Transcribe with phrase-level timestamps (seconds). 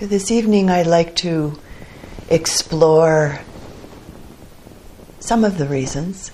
[0.00, 1.58] This evening, I'd like to
[2.30, 3.40] explore
[5.18, 6.30] some of the reasons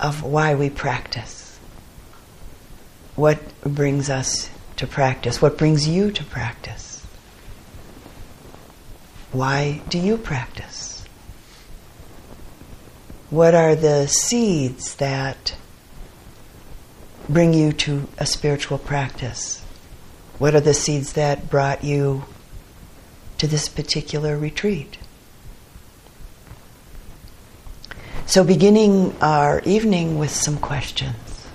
[0.00, 1.60] of why we practice.
[3.14, 5.40] What brings us to practice?
[5.40, 7.06] What brings you to practice?
[9.30, 11.04] Why do you practice?
[13.30, 15.54] What are the seeds that
[17.28, 19.62] bring you to a spiritual practice?
[20.38, 22.24] What are the seeds that brought you
[23.38, 24.98] to this particular retreat?
[28.26, 31.46] So, beginning our evening with some questions,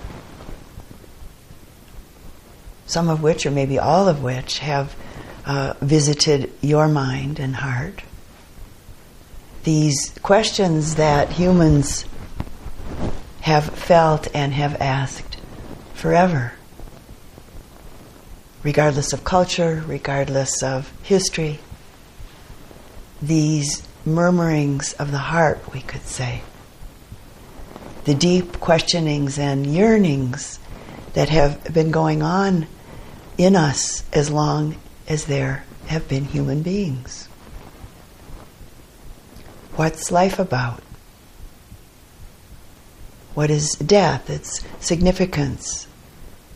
[2.87, 4.95] some of which, or maybe all of which, have
[5.45, 8.01] uh, visited your mind and heart.
[9.63, 12.05] These questions that humans
[13.41, 15.37] have felt and have asked
[15.93, 16.53] forever
[18.63, 21.59] regardless of culture, regardless of history.
[23.21, 26.41] These murmurings of the heart, we could say.
[28.05, 30.59] The deep questionings and yearnings
[31.13, 32.67] that have been going on
[33.37, 34.75] in us as long
[35.07, 37.27] as there have been human beings.
[39.75, 40.81] What's life about?
[43.33, 45.87] What is death, its significance,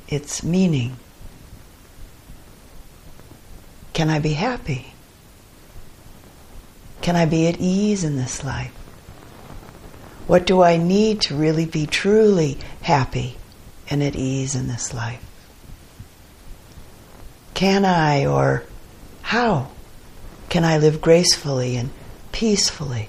[0.07, 0.97] its meaning?
[3.95, 4.87] Can I be happy?
[7.01, 8.73] Can I be at ease in this life?
[10.27, 13.37] What do I need to really be truly happy
[13.89, 15.23] and at ease in this life?
[17.53, 18.63] Can I or
[19.21, 19.69] how
[20.49, 21.89] can I live gracefully and
[22.33, 23.07] peacefully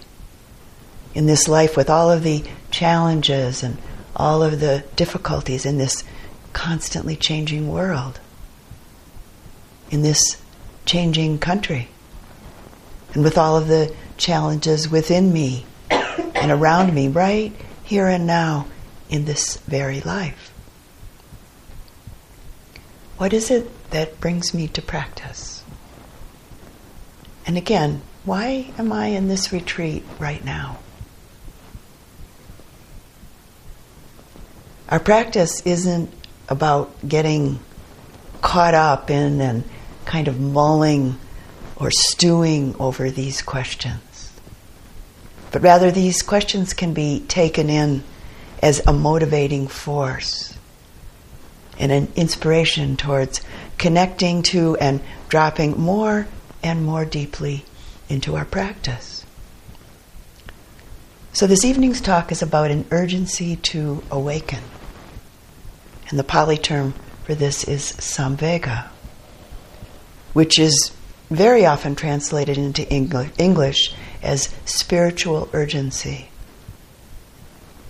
[1.17, 3.77] in this life with all of the challenges and
[4.15, 6.05] all of the difficulties in this
[6.53, 8.21] constantly changing world?
[9.91, 10.37] In this
[10.87, 11.89] changing country
[13.13, 17.53] and with all of the challenges within me and around me right
[17.85, 18.67] here and now
[19.09, 20.53] in this very life.
[23.19, 25.65] What is it that brings me to practice?
[27.47, 30.79] And again, why am I in this retreat right now?
[34.89, 36.13] Our practice isn't
[36.49, 37.61] about getting
[38.43, 39.65] caught up in and
[40.07, 41.19] kind of mulling
[41.77, 44.33] or stewing over these questions.
[45.53, 48.03] But rather, these questions can be taken in
[48.63, 50.57] as a motivating force
[51.79, 53.43] and an inspiration towards
[53.77, 56.27] connecting to and dropping more
[56.63, 57.65] and more deeply
[58.09, 59.25] into our practice.
[61.33, 64.61] So, this evening's talk is about an urgency to awaken.
[66.09, 66.95] And the Pali term
[67.25, 68.89] for this is samvega
[70.37, 70.93] which is
[71.31, 76.29] very often translated into English as spiritual urgency.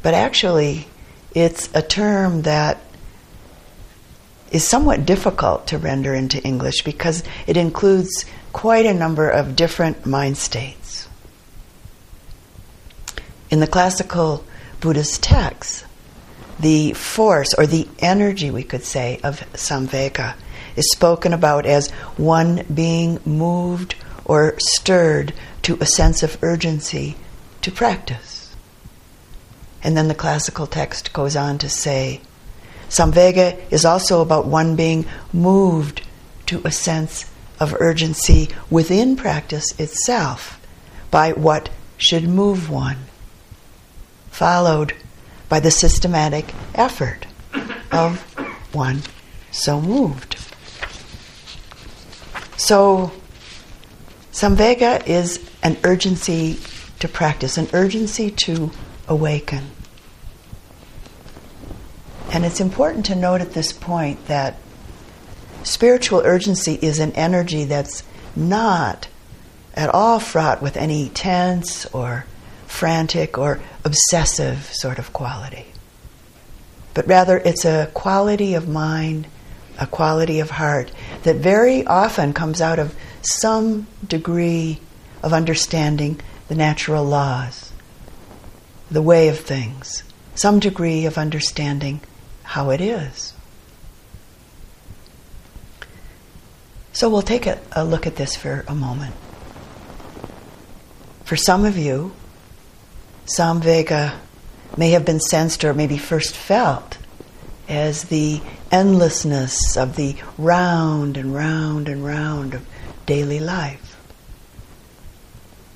[0.01, 0.87] But actually,
[1.35, 2.79] it's a term that
[4.53, 10.07] is somewhat difficult to render into English because it includes quite a number of different
[10.07, 11.09] mind states.
[13.51, 14.45] In the classical
[14.79, 15.85] Buddhist texts,
[16.61, 20.37] the force or the energy, we could say, of samvega
[20.77, 25.33] is spoken about as one being moved or stirred
[25.63, 27.17] to a sense of urgency
[27.63, 28.55] to practice.
[29.83, 32.21] And then the classical text goes on to say,
[32.89, 36.03] Samvega is also about one being moved
[36.47, 40.61] to a sense of urgency within practice itself
[41.11, 42.99] by what should move one,
[44.31, 44.95] followed
[45.49, 47.27] by the systematic effort
[47.91, 48.21] of
[48.75, 49.03] one
[49.51, 50.36] so moved.
[52.57, 53.13] So,
[54.33, 56.59] Samvega is an urgency
[56.99, 58.71] to practice, an urgency to
[59.09, 59.71] awaken.
[62.33, 64.57] And it's important to note at this point that
[65.63, 68.03] spiritual urgency is an energy that's
[68.35, 69.09] not
[69.75, 72.27] at all fraught with any tense or
[72.67, 75.67] frantic or obsessive sort of quality.
[76.95, 79.27] But rather, it's a quality of mind
[79.79, 80.91] a quality of heart
[81.23, 84.81] that very often comes out of some degree
[85.23, 87.73] of understanding the natural laws,
[88.91, 90.03] the way of things,
[90.35, 92.01] some degree of understanding
[92.43, 93.33] how it is.
[96.93, 99.15] So we'll take a, a look at this for a moment.
[101.25, 102.15] For some of you,
[103.27, 104.15] Samvega
[104.77, 106.99] may have been sensed or maybe first felt
[107.69, 108.41] as the
[108.71, 112.67] endlessness of the round and round and round of
[113.07, 113.97] daily life.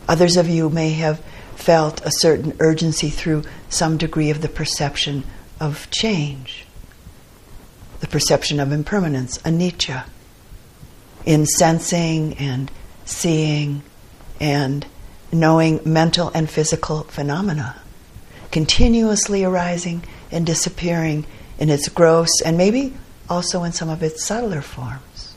[0.08, 1.22] Others of you may have
[1.54, 5.24] felt a certain urgency through some degree of the perception
[5.60, 6.66] of change,
[8.00, 10.04] the perception of impermanence, anicca,
[11.24, 12.70] in sensing and
[13.04, 13.82] seeing
[14.40, 14.86] and
[15.32, 17.80] knowing mental and physical phenomena,
[18.50, 20.02] continuously arising
[20.32, 21.26] and disappearing
[21.60, 22.94] in its gross and maybe
[23.28, 25.36] also in some of its subtler forms.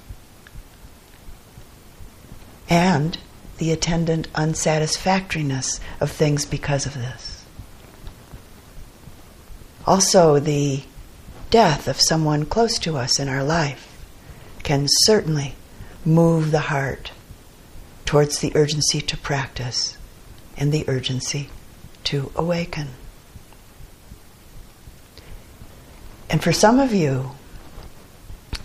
[2.69, 3.17] And
[3.57, 7.45] the attendant unsatisfactoriness of things because of this.
[9.85, 10.83] Also, the
[11.49, 13.89] death of someone close to us in our life
[14.63, 15.55] can certainly
[16.05, 17.11] move the heart
[18.05, 19.97] towards the urgency to practice
[20.57, 21.49] and the urgency
[22.05, 22.87] to awaken.
[26.29, 27.31] And for some of you,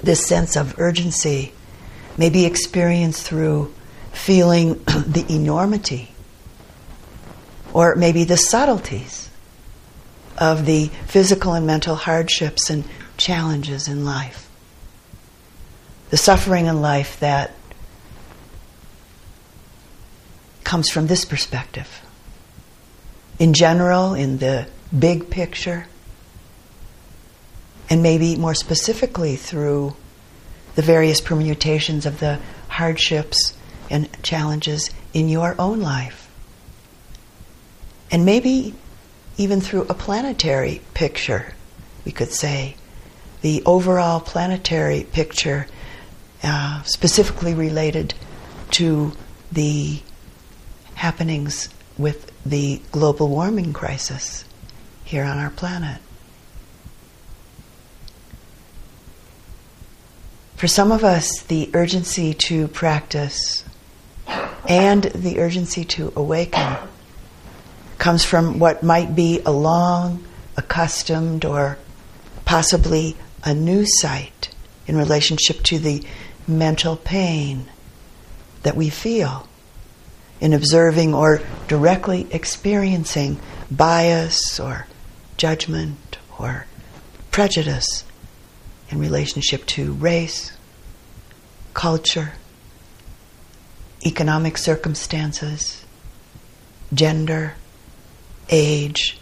[0.02, 1.52] this sense of urgency
[2.16, 3.74] may be experienced through
[4.12, 6.10] feeling the enormity
[7.72, 9.28] or maybe the subtleties
[10.36, 12.84] of the physical and mental hardships and
[13.16, 14.48] challenges in life.
[16.10, 17.52] The suffering in life that
[20.64, 22.02] comes from this perspective.
[23.38, 24.66] In general, in the
[24.96, 25.86] big picture,
[27.90, 29.94] and maybe more specifically through
[30.74, 32.38] the various permutations of the
[32.68, 33.54] hardships
[33.90, 36.30] and challenges in your own life.
[38.10, 38.74] And maybe
[39.36, 41.54] even through a planetary picture,
[42.04, 42.76] we could say,
[43.40, 45.66] the overall planetary picture
[46.42, 48.14] uh, specifically related
[48.72, 49.12] to
[49.52, 50.00] the
[50.94, 54.44] happenings with the global warming crisis
[55.04, 56.00] here on our planet.
[60.58, 63.62] For some of us, the urgency to practice
[64.68, 66.76] and the urgency to awaken
[67.98, 70.24] comes from what might be a long,
[70.56, 71.78] accustomed, or
[72.44, 74.52] possibly a new sight
[74.88, 76.02] in relationship to the
[76.48, 77.68] mental pain
[78.64, 79.48] that we feel
[80.40, 83.38] in observing or directly experiencing
[83.70, 84.88] bias or
[85.36, 86.66] judgment or
[87.30, 88.02] prejudice
[88.90, 90.52] in relationship to race,
[91.74, 92.32] culture,
[94.04, 95.84] economic circumstances,
[96.94, 97.54] gender,
[98.48, 99.18] age,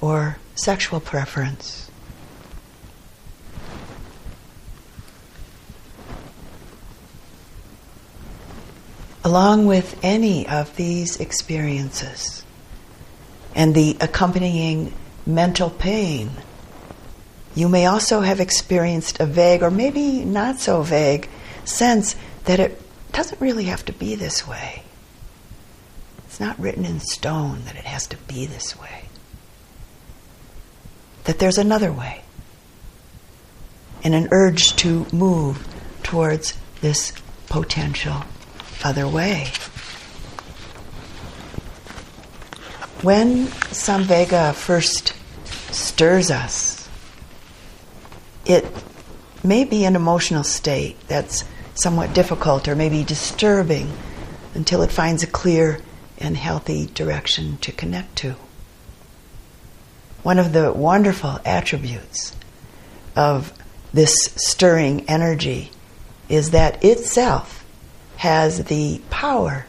[0.00, 1.90] or sexual preference.
[9.22, 12.44] Along with any of these experiences
[13.54, 14.94] and the accompanying
[15.26, 16.30] mental pain
[17.54, 21.28] you may also have experienced a vague, or maybe not so vague,
[21.64, 22.80] sense that it
[23.12, 24.82] doesn't really have to be this way.
[26.26, 29.04] It's not written in stone that it has to be this way.
[31.24, 32.22] That there's another way.
[34.04, 35.66] And an urge to move
[36.02, 37.12] towards this
[37.48, 38.24] potential
[38.84, 39.48] other way.
[43.02, 45.14] When Samvega first
[45.72, 46.69] stirs us,
[48.46, 48.64] it
[49.42, 51.44] may be an emotional state that's
[51.74, 53.92] somewhat difficult or maybe disturbing
[54.54, 55.80] until it finds a clear
[56.18, 58.36] and healthy direction to connect to.
[60.22, 62.36] One of the wonderful attributes
[63.16, 63.52] of
[63.92, 65.70] this stirring energy
[66.28, 67.64] is that itself
[68.18, 69.66] has the power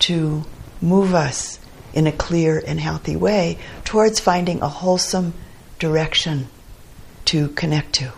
[0.00, 0.44] to
[0.82, 1.60] move us
[1.94, 5.32] in a clear and healthy way towards finding a wholesome
[5.78, 6.48] direction
[7.26, 8.12] to connect to.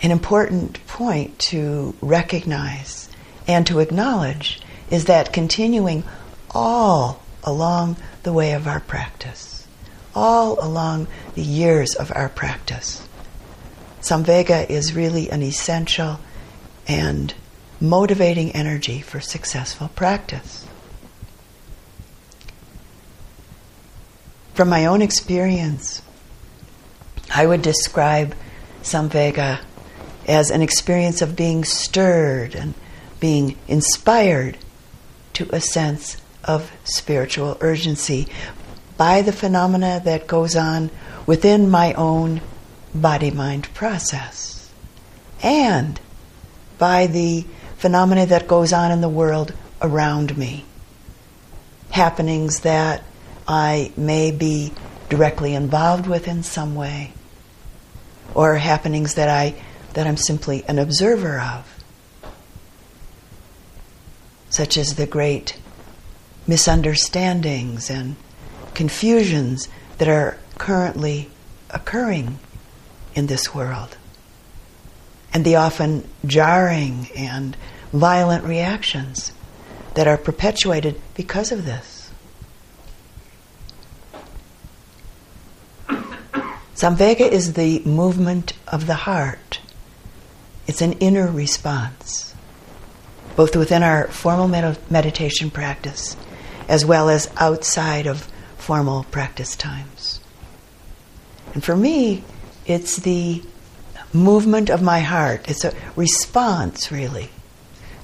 [0.00, 3.08] An important point to recognize
[3.48, 4.60] and to acknowledge
[4.90, 6.04] is that continuing
[6.50, 9.66] all along the way of our practice,
[10.14, 13.06] all along the years of our practice,
[14.00, 16.20] Samvega is really an essential
[16.86, 17.34] and
[17.80, 20.67] motivating energy for successful practice.
[24.58, 26.02] From my own experience,
[27.32, 28.34] I would describe
[28.82, 29.60] Samvega
[30.26, 32.74] as an experience of being stirred and
[33.20, 34.58] being inspired
[35.34, 38.26] to a sense of spiritual urgency
[38.96, 40.90] by the phenomena that goes on
[41.24, 42.40] within my own
[42.92, 44.72] body mind process
[45.40, 46.00] and
[46.78, 47.46] by the
[47.76, 50.64] phenomena that goes on in the world around me.
[51.90, 53.04] Happenings that
[53.48, 54.72] I may be
[55.08, 57.14] directly involved with in some way,
[58.34, 59.54] or happenings that I
[59.94, 61.64] that I'm simply an observer of,
[64.50, 65.58] such as the great
[66.46, 68.16] misunderstandings and
[68.74, 71.30] confusions that are currently
[71.70, 72.38] occurring
[73.14, 73.96] in this world,
[75.32, 77.56] and the often jarring and
[77.94, 79.32] violent reactions
[79.94, 81.97] that are perpetuated because of this.
[86.78, 89.58] Samvega is the movement of the heart.
[90.68, 92.36] It's an inner response,
[93.34, 96.16] both within our formal med- meditation practice
[96.68, 100.20] as well as outside of formal practice times.
[101.52, 102.22] And for me,
[102.64, 103.42] it's the
[104.12, 105.48] movement of my heart.
[105.48, 107.30] It's a response, really,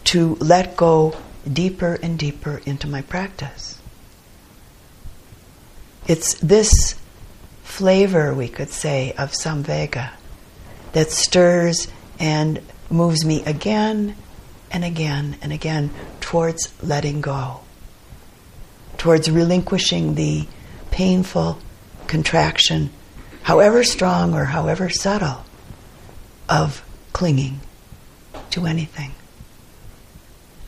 [0.07, 1.16] to let go
[1.49, 3.78] deeper and deeper into my practice.
[6.09, 6.97] It's this
[7.75, 10.11] flavor, we could say, of Samvega
[10.93, 11.88] that stirs
[12.21, 14.14] and moves me again
[14.71, 15.90] and again and again
[16.21, 17.62] towards letting go,
[18.97, 20.47] towards relinquishing the
[20.93, 21.59] painful
[22.07, 22.90] contraction,
[23.43, 25.45] however strong or however subtle,
[26.49, 27.59] of clinging
[28.50, 29.11] to anything.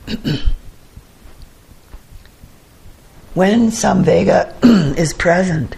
[3.35, 4.53] when samvega
[4.99, 5.77] is present,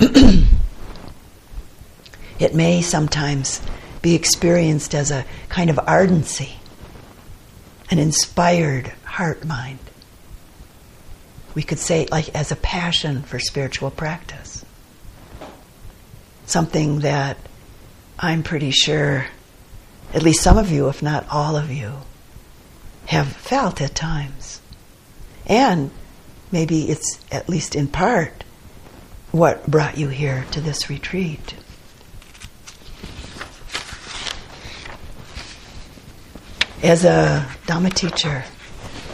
[2.38, 3.60] it may sometimes
[4.00, 6.54] be experienced as a kind of ardency,
[7.90, 9.78] an inspired heart mind.
[11.54, 14.64] We could say, like, as a passion for spiritual practice.
[16.46, 17.36] Something that
[18.18, 19.26] I'm pretty sure
[20.14, 21.92] at least some of you, if not all of you,
[23.06, 24.60] have felt at times.
[25.46, 25.90] And
[26.50, 28.44] maybe it's at least in part
[29.32, 31.54] what brought you here to this retreat.
[36.82, 38.44] As a Dhamma teacher,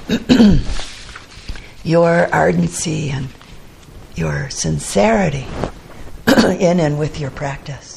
[1.84, 3.28] your ardency and
[4.14, 5.46] your sincerity
[6.26, 7.96] in and with your practice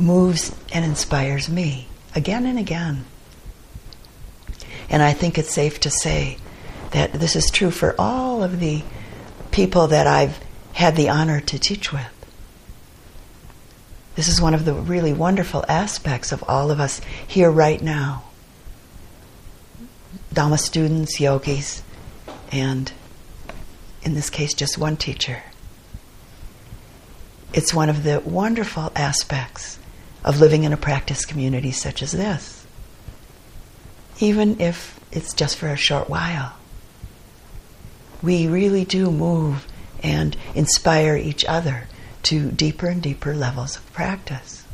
[0.00, 3.04] moves and inspires me again and again.
[4.88, 6.38] And I think it's safe to say
[6.90, 8.82] that this is true for all of the
[9.52, 10.40] people that I've
[10.80, 12.26] had the honor to teach with.
[14.14, 18.24] This is one of the really wonderful aspects of all of us here right now.
[20.32, 21.82] Dhamma students, yogis,
[22.50, 22.90] and
[24.02, 25.42] in this case, just one teacher.
[27.52, 29.78] It's one of the wonderful aspects
[30.24, 32.66] of living in a practice community such as this,
[34.18, 36.54] even if it's just for a short while.
[38.22, 39.66] We really do move
[40.02, 41.88] and inspire each other
[42.24, 44.64] to deeper and deeper levels of practice.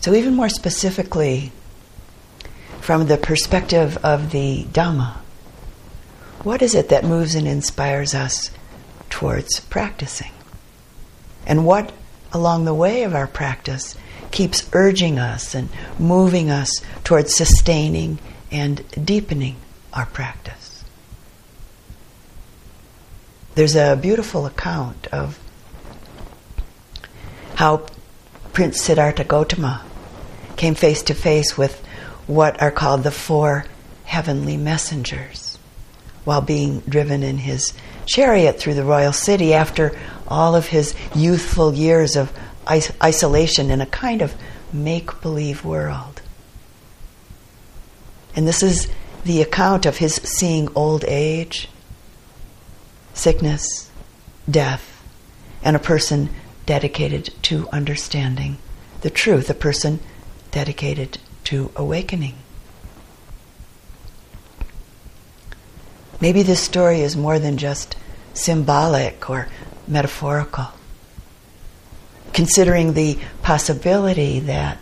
[0.00, 1.52] So, even more specifically,
[2.80, 5.16] from the perspective of the Dhamma,
[6.42, 8.50] what is it that moves and inspires us
[9.10, 10.30] towards practicing?
[11.46, 11.92] And what
[12.32, 13.96] along the way of our practice
[14.30, 15.68] keeps urging us and
[15.98, 18.18] moving us towards sustaining
[18.50, 19.56] and deepening
[19.92, 20.84] our practice?
[23.54, 25.38] There's a beautiful account of
[27.56, 27.86] how
[28.52, 29.84] Prince Siddhartha Gautama
[30.56, 31.84] came face to face with
[32.26, 33.64] what are called the four
[34.04, 35.58] heavenly messengers
[36.24, 37.72] while being driven in his
[38.06, 42.32] chariot through the royal city after all of his youthful years of
[42.68, 44.34] isolation in a kind of
[44.72, 46.17] make believe world.
[48.38, 48.86] And this is
[49.24, 51.68] the account of his seeing old age,
[53.12, 53.90] sickness,
[54.48, 55.02] death,
[55.60, 56.30] and a person
[56.64, 58.58] dedicated to understanding
[59.00, 59.98] the truth, a person
[60.52, 62.36] dedicated to awakening.
[66.20, 67.96] Maybe this story is more than just
[68.34, 69.48] symbolic or
[69.88, 70.68] metaphorical.
[72.32, 74.78] Considering the possibility that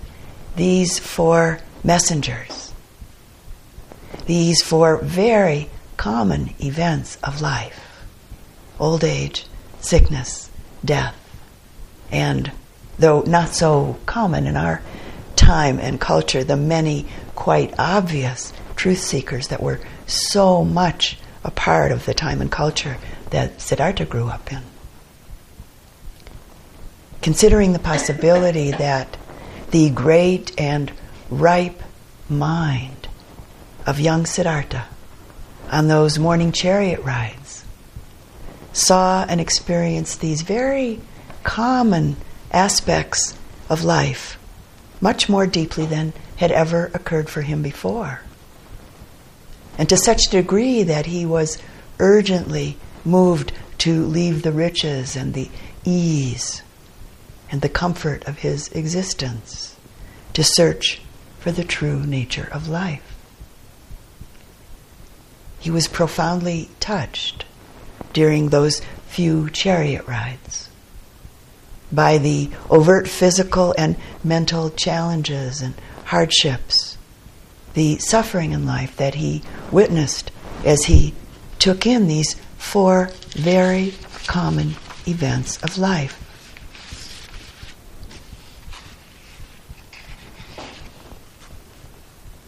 [0.57, 2.66] these four messengers,
[4.27, 7.83] these four very common events of life
[8.79, 9.47] old age,
[9.81, 10.51] sickness,
[10.85, 11.15] death,
[12.11, 12.51] and
[12.99, 14.83] though not so common in our
[15.35, 21.93] time and culture, the many quite obvious truth seekers that were so much a part
[21.93, 22.97] of the time and culture
[23.31, 24.63] that Siddhartha grew up in.
[27.23, 29.17] Considering the possibility that
[29.71, 30.93] the great and
[31.31, 31.83] ripe
[32.29, 32.96] mind
[33.87, 34.87] of young Siddhartha
[35.71, 37.65] on those morning chariot rides
[38.73, 41.01] saw and experienced these very
[41.45, 42.17] common
[42.53, 43.39] aspects
[43.71, 44.39] of life
[45.01, 48.21] much more deeply than had ever occurred for him before.
[49.79, 51.59] And to such a degree that he was
[51.99, 55.49] urgently moved to leave the riches and the
[55.85, 56.63] ease
[57.51, 59.77] and the comfort of his existence
[60.33, 61.01] to search
[61.39, 63.16] for the true nature of life.
[65.67, 67.45] He was profoundly touched
[68.13, 70.69] during those few chariot rides
[71.91, 76.97] by the overt physical and mental challenges and hardships,
[77.75, 79.43] the suffering in life that he
[79.73, 80.31] witnessed
[80.65, 81.15] as he
[81.59, 83.93] took in these four very
[84.29, 84.77] common
[85.09, 86.23] events of life.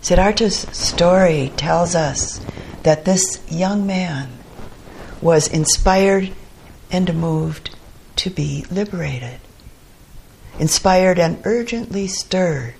[0.03, 2.41] Siddhartha's story tells us
[2.83, 4.29] that this young man
[5.21, 6.33] was inspired
[6.91, 7.75] and moved
[8.17, 9.41] to be liberated,
[10.59, 12.75] inspired and urgently stirred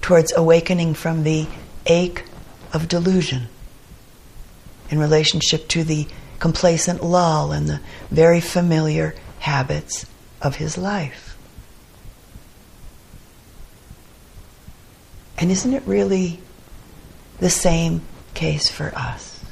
[0.00, 1.46] towards awakening from the
[1.86, 2.24] ache
[2.72, 3.48] of delusion
[4.90, 6.06] in relationship to the
[6.38, 10.06] complacent lull and the very familiar habits
[10.40, 11.36] of his life.
[15.38, 16.40] And isn't it really
[17.38, 18.02] the same
[18.34, 19.44] case for us?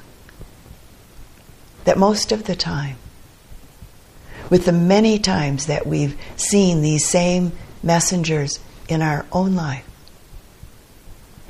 [1.84, 2.96] That most of the time,
[4.48, 8.58] with the many times that we've seen these same messengers
[8.88, 9.86] in our own life,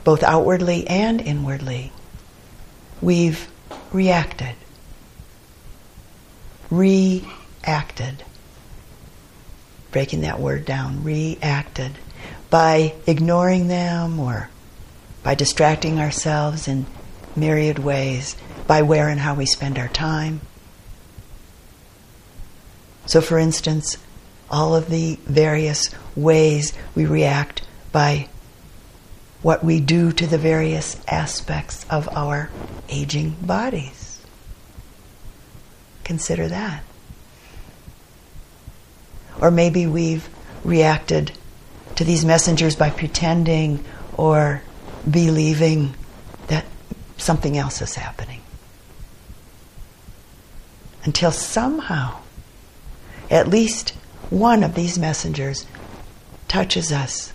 [0.04, 1.92] both outwardly and inwardly,
[3.00, 3.48] we've
[3.92, 4.54] reacted,
[6.70, 8.24] reacted,
[9.90, 11.92] breaking that word down, reacted,
[12.48, 14.50] by ignoring them or
[15.22, 16.86] by distracting ourselves in
[17.36, 20.40] myriad ways, by where and how we spend our time
[23.10, 23.98] so, for instance,
[24.48, 28.28] all of the various ways we react by
[29.42, 32.50] what we do to the various aspects of our
[32.88, 34.20] aging bodies.
[36.04, 36.84] Consider that.
[39.40, 40.28] Or maybe we've
[40.62, 41.32] reacted
[41.96, 43.84] to these messengers by pretending
[44.16, 44.62] or
[45.10, 45.96] believing
[47.20, 48.40] something else is happening.
[51.04, 52.20] Until somehow
[53.30, 53.90] at least
[54.28, 55.66] one of these messengers
[56.48, 57.32] touches us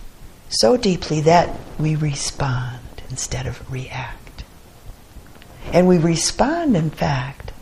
[0.48, 4.44] so deeply that we respond instead of react.
[5.72, 7.52] And we respond, in fact,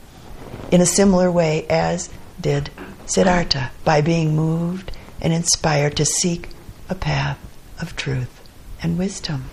[0.71, 2.11] in a similar way as
[2.41, 2.71] did
[3.07, 6.49] Siddhartha, by being moved and inspired to seek
[6.89, 7.39] a path
[7.81, 8.41] of truth
[8.83, 9.51] and wisdom.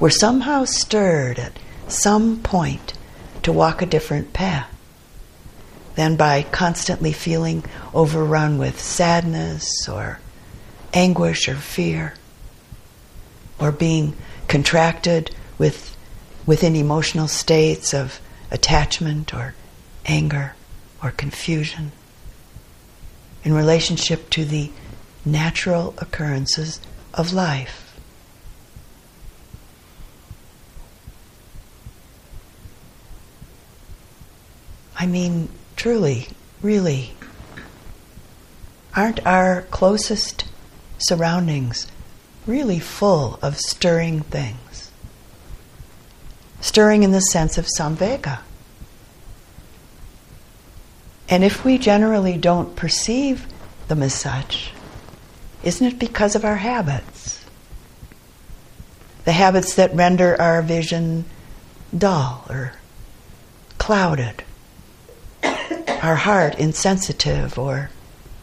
[0.00, 2.94] We're somehow stirred at some point
[3.42, 4.70] to walk a different path
[5.94, 10.18] than by constantly feeling overrun with sadness or
[10.92, 12.14] anguish or fear
[13.60, 14.16] or being
[14.48, 15.96] contracted with,
[16.44, 19.54] within emotional states of attachment or
[20.06, 20.54] anger
[21.02, 21.92] or confusion
[23.44, 24.70] in relationship to the
[25.24, 26.80] natural occurrences
[27.12, 27.83] of life.
[34.96, 36.28] I mean, truly,
[36.62, 37.14] really,
[38.94, 40.44] aren't our closest
[40.98, 41.86] surroundings
[42.46, 44.90] really full of stirring things?
[46.60, 48.40] Stirring in the sense of samvega.
[51.28, 53.46] And if we generally don't perceive
[53.88, 54.72] them as such,
[55.62, 57.44] isn't it because of our habits?
[59.24, 61.24] The habits that render our vision
[61.96, 62.74] dull or
[63.78, 64.44] clouded
[66.02, 67.90] our heart insensitive or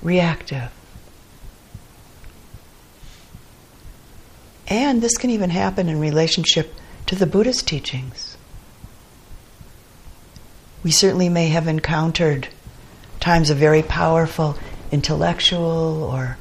[0.01, 0.71] reactive.
[4.67, 6.73] And this can even happen in relationship
[7.07, 8.37] to the Buddhist teachings.
[10.83, 12.47] We certainly may have encountered
[13.19, 14.57] times of very powerful
[14.91, 16.37] intellectual or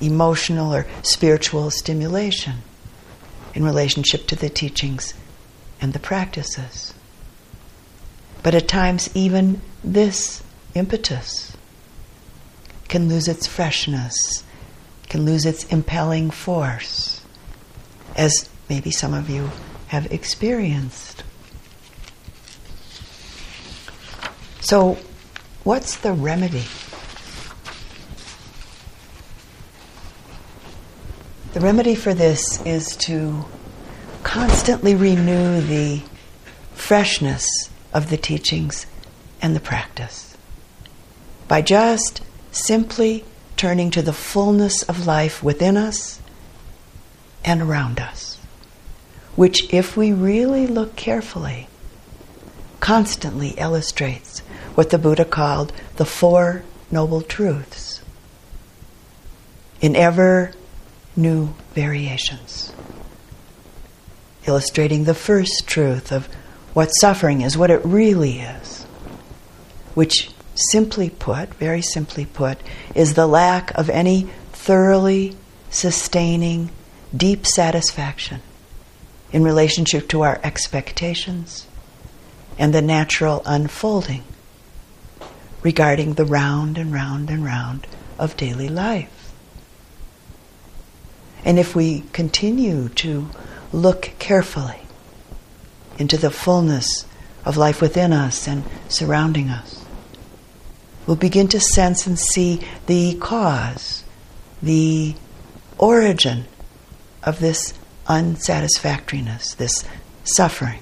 [0.00, 2.54] emotional or spiritual stimulation
[3.54, 5.14] in relationship to the teachings
[5.80, 6.94] and the practices.
[8.42, 10.42] But at times, even this
[10.74, 11.56] impetus
[12.88, 14.42] can lose its freshness,
[15.08, 17.22] can lose its impelling force,
[18.16, 19.50] as maybe some of you
[19.88, 21.22] have experienced.
[24.60, 24.98] So,
[25.64, 26.64] what's the remedy?
[31.52, 33.44] The remedy for this is to
[34.22, 36.00] constantly renew the
[36.74, 37.46] freshness
[37.92, 38.86] of the teachings
[39.40, 40.36] and the practice.
[41.48, 43.24] By just simply
[43.56, 46.20] turning to the fullness of life within us
[47.44, 48.38] and around us,
[49.36, 51.68] which, if we really look carefully,
[52.80, 54.40] constantly illustrates
[54.74, 58.02] what the Buddha called the Four Noble Truths
[59.80, 60.52] in ever
[61.16, 62.72] new variations,
[64.46, 66.28] illustrating the first truth of
[66.74, 68.84] what suffering is, what it really is,
[69.94, 72.58] which, simply put, very simply put,
[72.94, 75.36] is the lack of any thoroughly
[75.70, 76.70] sustaining,
[77.14, 78.40] deep satisfaction
[79.32, 81.66] in relationship to our expectations
[82.58, 84.22] and the natural unfolding
[85.62, 87.86] regarding the round and round and round
[88.18, 89.32] of daily life.
[91.44, 93.28] And if we continue to
[93.72, 94.81] look carefully
[95.98, 97.06] into the fullness
[97.44, 99.84] of life within us and surrounding us,
[101.06, 104.04] we'll begin to sense and see the cause,
[104.62, 105.14] the
[105.78, 106.44] origin
[107.22, 107.74] of this
[108.06, 109.84] unsatisfactoriness, this
[110.24, 110.80] suffering,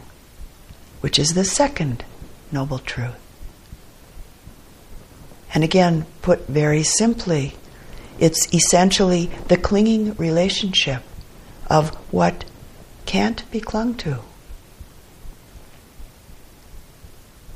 [1.01, 2.05] which is the second
[2.53, 3.15] noble truth.
[5.53, 7.55] And again, put very simply,
[8.19, 11.03] it's essentially the clinging relationship
[11.69, 12.45] of what
[13.07, 14.21] can't be clung to.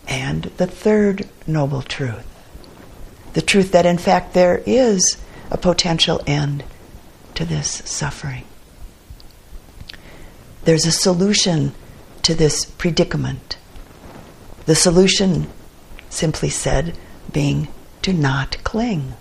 [0.06, 2.26] And the third noble truth
[3.34, 5.18] the truth that, in fact, there is
[5.50, 6.64] a potential end
[7.34, 8.44] to this suffering.
[10.64, 11.74] There's a solution
[12.22, 13.58] to this predicament.
[14.66, 15.48] The solution,
[16.08, 16.96] simply said,
[17.32, 17.68] being
[18.02, 19.14] to not cling,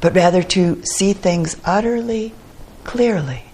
[0.00, 2.32] but rather to see things utterly
[2.82, 3.44] clearly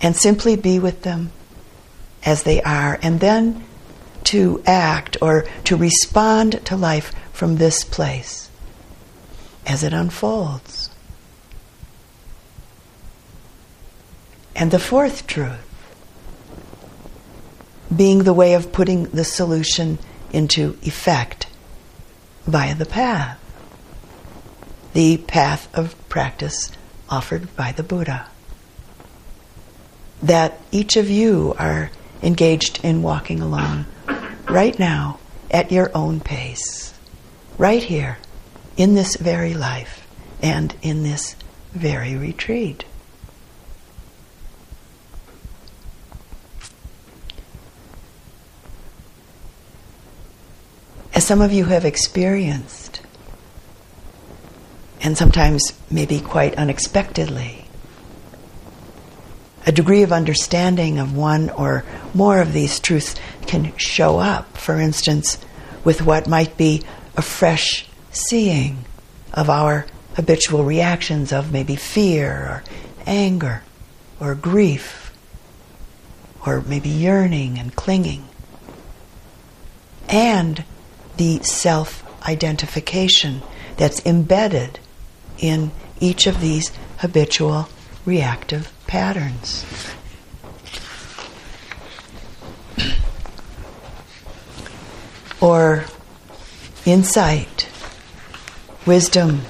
[0.00, 1.30] and simply be with them
[2.24, 3.64] as they are, and then
[4.24, 8.50] to act or to respond to life from this place
[9.66, 10.90] as it unfolds.
[14.54, 15.66] And the fourth truth
[17.94, 19.98] being the way of putting the solution
[20.32, 21.46] into effect
[22.46, 23.38] via the path,
[24.92, 26.70] the path of practice
[27.08, 28.26] offered by the Buddha.
[30.22, 31.90] That each of you are
[32.22, 33.86] engaged in walking along
[34.48, 35.18] right now
[35.50, 36.94] at your own pace,
[37.58, 38.18] right here,
[38.76, 40.06] in this very life,
[40.42, 41.36] and in this
[41.72, 42.84] very retreat.
[51.20, 53.02] as some of you have experienced,
[55.02, 57.59] and sometimes maybe quite unexpectedly,
[59.70, 63.14] a degree of understanding of one or more of these truths
[63.46, 65.38] can show up, for instance,
[65.84, 66.82] with what might be
[67.16, 68.84] a fresh seeing
[69.32, 72.64] of our habitual reactions of maybe fear or
[73.06, 73.62] anger
[74.18, 75.16] or grief
[76.44, 78.24] or maybe yearning and clinging.
[80.08, 80.64] And
[81.16, 83.40] the self identification
[83.76, 84.80] that's embedded
[85.38, 87.68] in each of these habitual
[88.04, 89.64] reactive patterns.
[95.40, 95.84] or
[96.84, 97.68] insight,
[98.84, 99.40] wisdom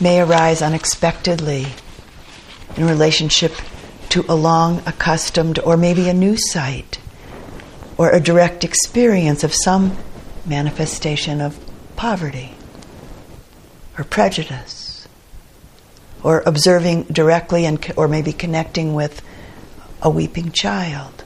[0.00, 1.66] may arise unexpectedly
[2.76, 3.52] in relationship
[4.08, 6.98] to a long accustomed or maybe a new sight
[7.98, 9.94] or a direct experience of some
[10.46, 11.58] manifestation of
[11.96, 12.54] poverty
[13.98, 14.79] or prejudice
[16.22, 19.22] or observing directly and or maybe connecting with
[20.02, 21.24] a weeping child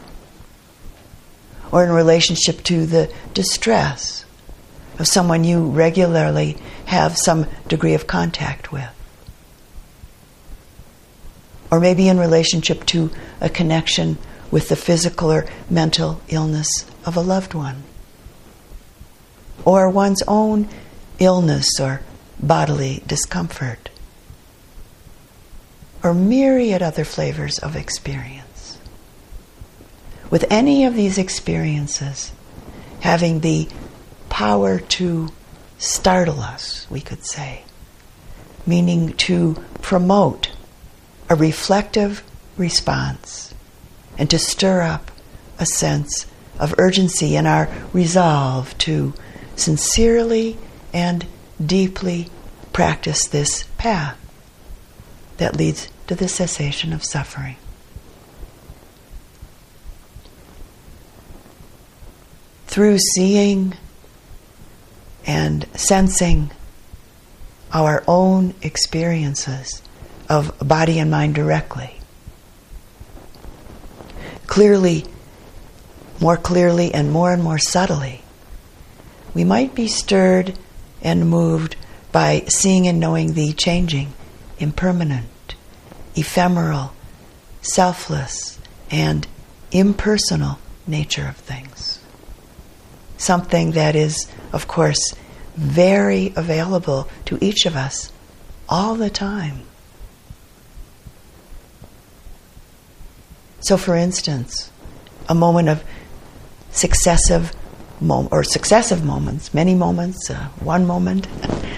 [1.74, 4.24] or in relationship to the distress
[4.98, 8.88] of someone you regularly have some degree of contact with.
[11.72, 14.18] Or maybe in relationship to a connection
[14.52, 16.68] with the physical or mental illness
[17.04, 17.82] of a loved one.
[19.64, 20.68] Or one's own
[21.18, 22.02] illness or
[22.38, 23.90] bodily discomfort,
[26.04, 28.78] or myriad other flavors of experience.
[30.30, 32.30] With any of these experiences
[33.00, 33.68] having the
[34.28, 35.28] power to
[35.78, 37.64] startle us, we could say,
[38.66, 40.50] meaning to promote
[41.30, 42.22] a reflective
[42.56, 43.54] response
[44.18, 45.10] and to stir up
[45.58, 46.26] a sense
[46.58, 49.14] of urgency in our resolve to
[49.56, 50.58] sincerely
[50.92, 51.26] and
[51.64, 52.28] deeply
[52.72, 54.18] practice this path
[55.38, 57.56] that leads to the cessation of suffering.
[62.66, 63.74] Through seeing
[65.26, 66.50] and sensing
[67.72, 69.82] our own experiences
[70.28, 71.98] of body and mind directly,
[74.46, 75.04] clearly,
[76.20, 78.22] more clearly, and more and more subtly,
[79.34, 80.58] we might be stirred
[81.02, 81.76] and moved
[82.12, 84.12] by seeing and knowing the changing,
[84.58, 85.26] impermanent,
[86.16, 86.92] ephemeral,
[87.62, 88.58] selfless,
[88.90, 89.26] and
[89.72, 92.00] impersonal nature of things.
[93.16, 95.14] Something that is, of course,
[95.56, 98.12] very available to each of us
[98.68, 99.62] all the time.
[103.60, 104.70] So, for instance,
[105.28, 105.82] a moment of
[106.70, 107.52] successive
[108.00, 111.26] mom- or successive moments, many moments, uh, one moment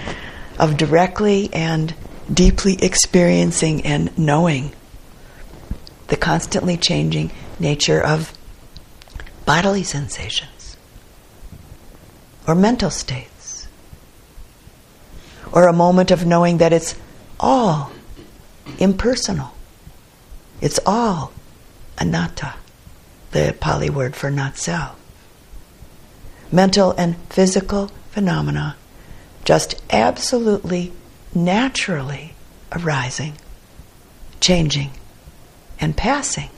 [0.59, 1.93] of directly and
[2.33, 4.71] deeply experiencing and knowing
[6.07, 8.37] the constantly changing nature of
[9.45, 10.77] bodily sensations
[12.47, 13.67] or mental states,
[15.51, 16.95] or a moment of knowing that it's
[17.39, 17.91] all
[18.79, 19.51] impersonal,
[20.61, 21.33] it's all
[21.97, 22.53] anatta,
[23.31, 24.97] the Pali word for not self.
[26.51, 28.77] Mental and physical phenomena
[29.43, 30.93] just absolutely
[31.45, 32.33] naturally
[32.71, 33.33] arising,
[34.39, 34.91] changing,
[35.79, 36.49] and passing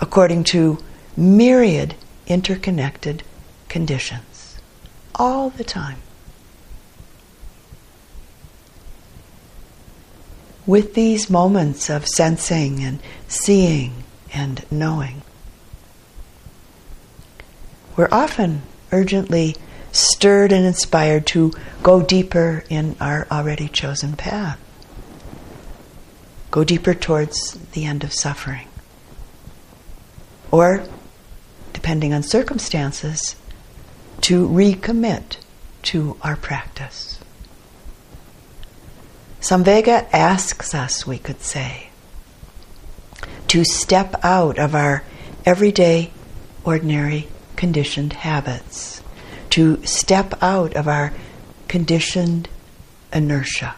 [0.00, 0.78] according to
[1.16, 1.94] myriad
[2.26, 3.22] interconnected
[3.68, 4.58] conditions
[5.14, 5.98] all the time.
[10.66, 15.22] With these moments of sensing and seeing and knowing,
[17.96, 19.56] we're often urgently
[19.94, 21.52] stirred and inspired to
[21.82, 24.58] go deeper in our already chosen path.
[26.50, 28.68] Go deeper towards the end of suffering.
[30.50, 30.84] Or,
[31.72, 33.36] depending on circumstances,
[34.22, 35.36] to recommit
[35.82, 37.20] to our practice.
[39.40, 41.90] Samvega asks us, we could say,
[43.48, 45.04] to step out of our
[45.44, 46.10] everyday,
[46.64, 49.02] ordinary, conditioned habits
[49.54, 51.12] to step out of our
[51.68, 52.48] conditioned
[53.12, 53.72] inertia.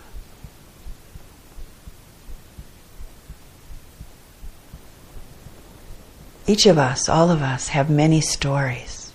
[6.47, 9.13] Each of us, all of us, have many stories,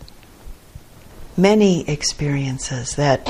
[1.36, 3.28] many experiences that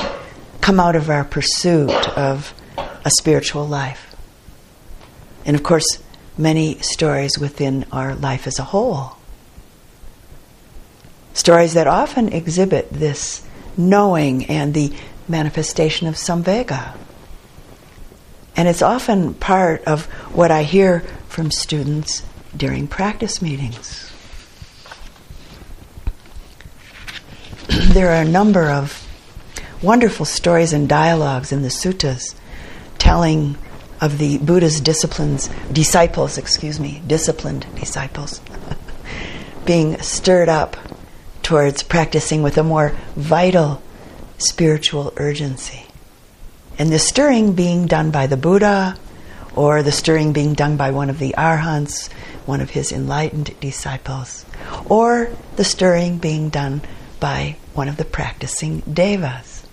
[0.60, 4.14] come out of our pursuit of a spiritual life.
[5.46, 6.04] And of course,
[6.38, 9.21] many stories within our life as a whole.
[11.34, 13.46] Stories that often exhibit this
[13.78, 14.94] knowing and the
[15.28, 16.96] manifestation of samvega.
[18.56, 22.24] And it's often part of what I hear from students
[22.56, 24.12] during practice meetings.
[27.68, 29.08] there are a number of
[29.82, 32.36] wonderful stories and dialogues in the suttas
[32.98, 33.58] telling
[34.00, 38.42] of the Buddha's disciplines, disciples, excuse me, disciplined disciples,
[39.66, 40.76] being stirred up
[41.52, 43.82] towards practicing with a more vital
[44.38, 45.86] spiritual urgency.
[46.80, 48.98] And the stirring being done by the Buddha,
[49.54, 52.10] or the stirring being done by one of the arhants,
[52.46, 54.46] one of his enlightened disciples,
[54.86, 56.84] or the stirring being done
[57.20, 59.68] by one of the practicing devas.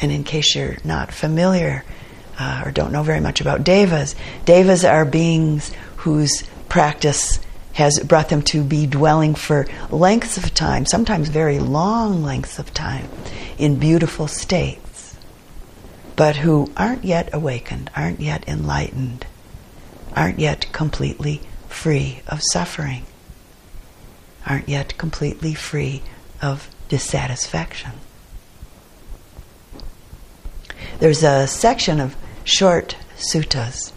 [0.00, 1.84] And in case you're not familiar
[2.38, 7.40] uh, or don't know very much about devas, devas are beings whose practice
[7.74, 12.72] has brought them to be dwelling for lengths of time, sometimes very long lengths of
[12.74, 13.08] time,
[13.58, 15.16] in beautiful states,
[16.16, 19.26] but who aren't yet awakened, aren't yet enlightened,
[20.14, 23.04] aren't yet completely free of suffering,
[24.46, 26.02] aren't yet completely free
[26.42, 27.92] of dissatisfaction.
[30.98, 33.92] There's a section of short suttas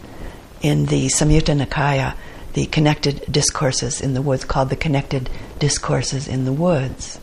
[0.62, 2.16] in the Samyutta Nikaya
[2.56, 7.18] the connected discourses in the woods, called the Connected Discourses in the Woods,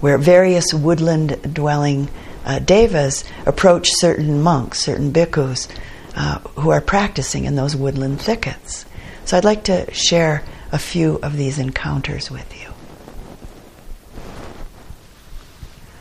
[0.00, 2.08] where various woodland dwelling
[2.46, 5.68] uh, devas approach certain monks, certain bhikkhus,
[6.16, 8.86] uh, who are practicing in those woodland thickets.
[9.26, 10.42] So I'd like to share
[10.72, 12.72] a few of these encounters with you.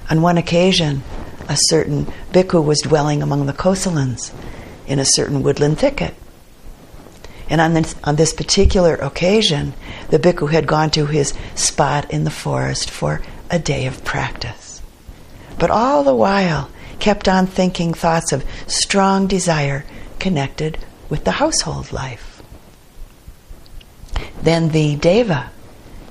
[0.09, 1.03] On one occasion,
[1.49, 4.31] a certain bhikkhu was dwelling among the Kosalans
[4.87, 6.15] in a certain woodland thicket.
[7.51, 9.73] And on this, on this particular occasion,
[10.09, 14.81] the bhikkhu had gone to his spot in the forest for a day of practice.
[15.59, 19.83] But all the while, kept on thinking thoughts of strong desire
[20.17, 20.77] connected
[21.09, 22.41] with the household life.
[24.41, 25.51] Then the deva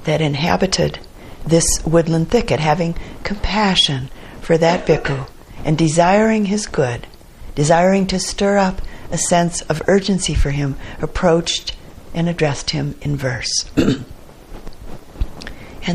[0.04, 0.98] that inhabited
[1.46, 4.10] this woodland thicket, having compassion
[4.42, 5.26] for that bhikkhu
[5.64, 7.06] and desiring his good,
[7.54, 11.76] desiring to stir up a sense of urgency for him, approached
[12.14, 13.70] and addressed him in verse.
[13.76, 14.04] and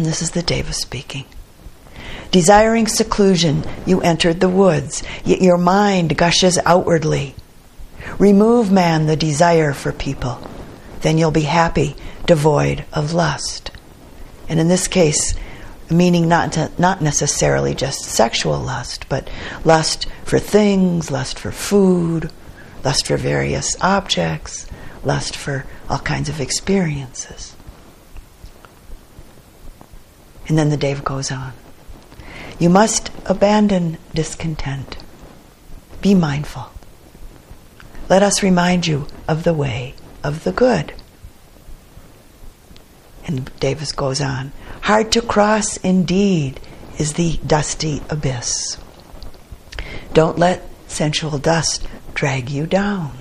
[0.05, 1.25] this is the deva speaking.
[2.31, 7.35] Desiring seclusion, you entered the woods, yet your mind gushes outwardly.
[8.19, 10.39] Remove, man, the desire for people.
[11.01, 13.71] Then you'll be happy, devoid of lust.
[14.49, 15.33] And in this case,
[15.89, 19.29] meaning not, to, not necessarily just sexual lust, but
[19.63, 22.31] lust for things, lust for food,
[22.85, 24.67] lust for various objects,
[25.03, 27.55] lust for all kinds of experiences.
[30.47, 31.53] And then the Deva goes on.
[32.59, 34.97] You must abandon discontent.
[36.01, 36.71] Be mindful.
[38.07, 40.93] Let us remind you of the way of the good.
[43.25, 44.51] And Davis goes on.
[44.81, 46.59] Hard to cross indeed
[46.99, 48.77] is the dusty abyss.
[50.13, 53.15] Don't let sensual dust drag you down.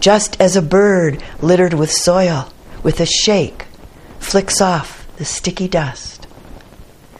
[0.00, 3.66] Just as a bird littered with soil, with a shake,
[4.18, 6.26] flicks off the sticky dust,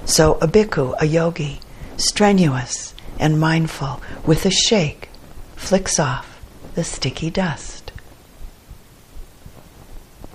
[0.04, 1.60] so a bhikkhu, a yogi,
[1.96, 5.08] strenuous and mindful, with a shake,
[5.56, 6.40] flicks off
[6.74, 7.92] the sticky dust.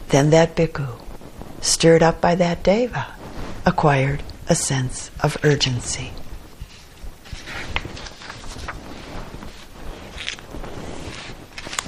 [0.10, 1.00] Then that bhikkhu,
[1.62, 3.08] stirred up by that deva,
[3.66, 6.12] acquired a sense of urgency.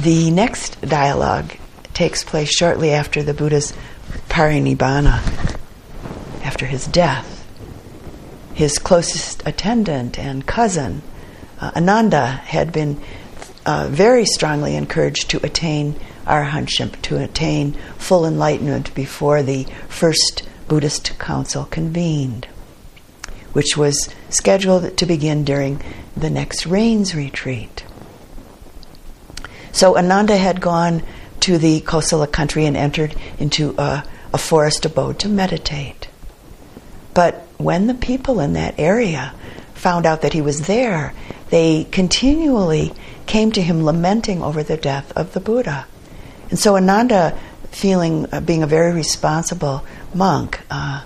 [0.02, 1.54] The next dialogue
[1.94, 3.72] takes place shortly after the Buddha's
[4.30, 5.20] parinibbana,
[6.44, 7.46] after his death.
[8.56, 11.04] His closest attendant and cousin,
[11.60, 13.00] uh, Ananda, had been
[13.64, 15.94] uh, very strongly encouraged to attain
[16.26, 22.48] arahantship, to attain full enlightenment before the first Buddhist council convened,
[23.54, 25.80] which was scheduled to begin during
[26.18, 27.84] the next rains retreat.
[29.72, 31.04] So Ananda had gone
[31.42, 34.04] to the Kosala country and entered into a,
[34.34, 36.08] a forest abode to meditate.
[37.14, 39.34] But when the people in that area
[39.74, 41.14] found out that he was there,
[41.50, 42.94] they continually
[43.26, 45.88] came to him lamenting over the death of the Buddha.
[46.50, 47.38] And so Ananda,
[47.72, 51.04] feeling uh, being a very responsible monk, uh,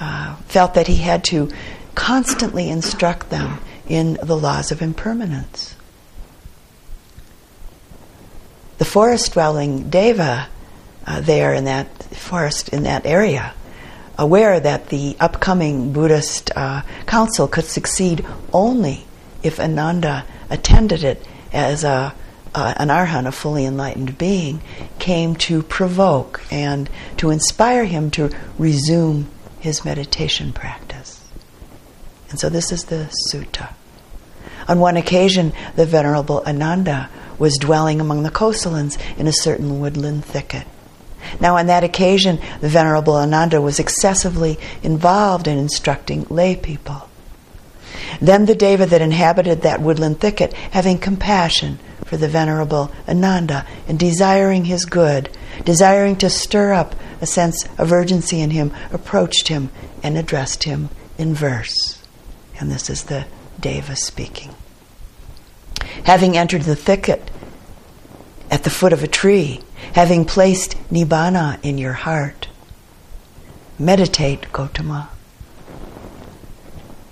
[0.00, 1.50] uh, felt that he had to
[1.94, 5.73] constantly instruct them in the laws of impermanence
[8.78, 10.48] the forest dwelling deva
[11.06, 13.54] uh, there in that forest, in that area,
[14.18, 19.04] aware that the upcoming Buddhist uh, council could succeed only
[19.42, 22.14] if Ananda attended it as a,
[22.54, 24.60] uh, an arhan, a fully enlightened being,
[24.98, 29.28] came to provoke and to inspire him to resume
[29.60, 31.22] his meditation practice.
[32.30, 33.74] And so this is the sutta.
[34.66, 40.24] On one occasion, the Venerable Ananda was dwelling among the Kosalans in a certain woodland
[40.24, 40.66] thicket.
[41.40, 47.08] Now, on that occasion, the Venerable Ananda was excessively involved in instructing lay people.
[48.20, 53.98] Then the Deva that inhabited that woodland thicket, having compassion for the Venerable Ananda and
[53.98, 55.30] desiring his good,
[55.64, 59.70] desiring to stir up a sense of urgency in him, approached him
[60.02, 62.02] and addressed him in verse.
[62.60, 63.26] And this is the
[63.58, 64.54] Deva speaking
[66.04, 67.30] having entered the thicket
[68.50, 69.60] at the foot of a tree,
[69.94, 72.48] having placed nibbana in your heart.
[73.78, 75.08] Meditate, Gotama.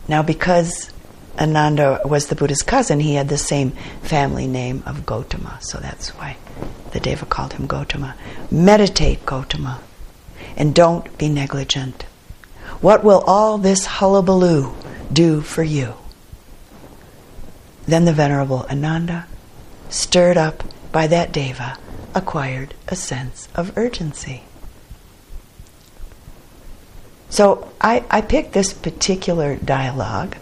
[0.09, 0.91] Now, because
[1.39, 3.71] Ananda was the Buddha's cousin, he had the same
[4.03, 6.37] family name of Gotama, so that's why
[6.93, 8.15] the Deva called him Gotama.
[8.51, 9.81] Meditate, Gotama,
[10.57, 12.05] and don't be negligent.
[12.81, 14.75] What will all this hullabaloo
[15.13, 15.95] do for you?
[17.87, 19.27] Then the Venerable Ananda,
[19.89, 21.79] stirred up by that deva,
[22.15, 24.45] acquired a sense of urgency.
[27.29, 30.37] So I, I picked this particular dialogue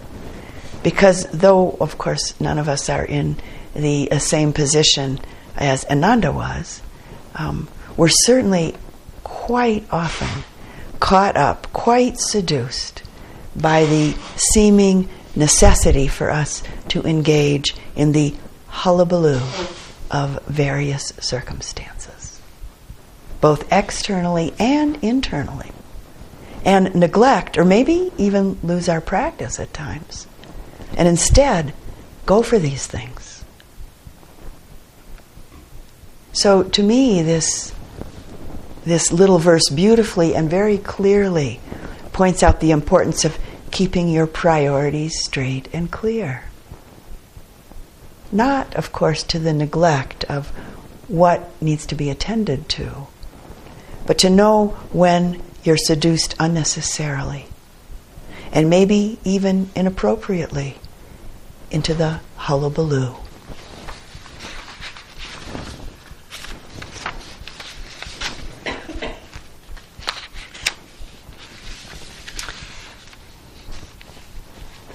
[0.82, 3.36] because, though, of course, none of us are in
[3.74, 5.20] the uh, same position
[5.56, 6.82] as Ananda was,
[7.36, 8.74] um, we're certainly
[9.22, 10.44] quite often
[10.98, 13.02] caught up, quite seduced
[13.54, 18.34] by the seeming necessity for us to engage in the
[18.68, 19.40] hullabaloo
[20.10, 22.40] of various circumstances,
[23.40, 25.70] both externally and internally,
[26.64, 30.26] and neglect or maybe even lose our practice at times,
[30.96, 31.72] and instead
[32.26, 33.44] go for these things.
[36.32, 37.72] So to me, this
[38.84, 41.60] this little verse beautifully and very clearly
[42.12, 43.38] points out the importance of
[43.70, 46.44] keeping your priorities straight and clear.
[48.32, 50.48] Not, of course, to the neglect of
[51.08, 53.08] what needs to be attended to,
[54.06, 57.46] but to know when you're seduced unnecessarily
[58.52, 60.76] and maybe even inappropriately
[61.70, 63.14] into the hullabaloo.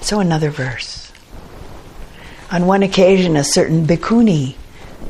[0.06, 1.12] So, another verse.
[2.52, 4.54] On one occasion, a certain bhikkhuni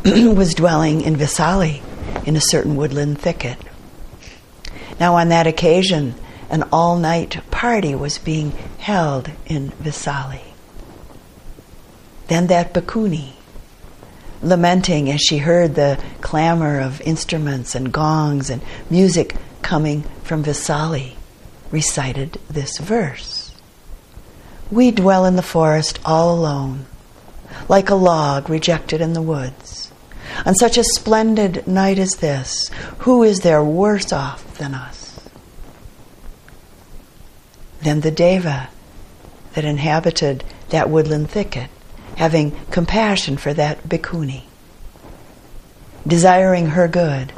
[0.33, 1.81] was dwelling in Vesali
[2.25, 3.57] in a certain woodland thicket.
[4.97, 6.15] Now, on that occasion,
[6.49, 10.53] an all night party was being held in Vesali.
[12.27, 13.33] Then that bhikkhuni,
[14.41, 21.15] lamenting as she heard the clamor of instruments and gongs and music coming from Vesali,
[21.69, 23.34] recited this verse.
[24.71, 26.85] We dwell in the forest all alone,
[27.69, 29.91] like a log rejected in the woods.
[30.45, 35.29] On such a splendid night as this, who is there worse off than us?
[37.81, 38.69] Then the deva
[39.53, 41.69] that inhabited that woodland thicket,
[42.17, 44.43] having compassion for that bhikkhuni,
[46.07, 47.31] desiring her good,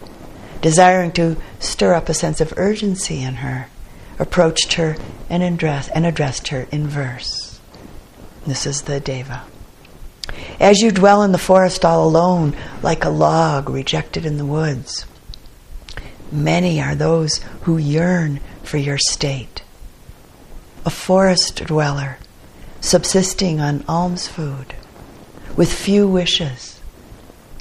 [0.61, 3.67] desiring to stir up a sense of urgency in her,
[4.19, 4.95] approached her
[5.29, 7.59] and, address, and addressed her in verse.
[8.45, 9.43] This is the Deva.
[10.59, 15.05] As you dwell in the forest all alone, like a log rejected in the woods,
[16.31, 19.63] many are those who yearn for your state.
[20.85, 22.17] A forest dweller,
[22.81, 24.73] subsisting on alms food,
[25.55, 26.79] with few wishes,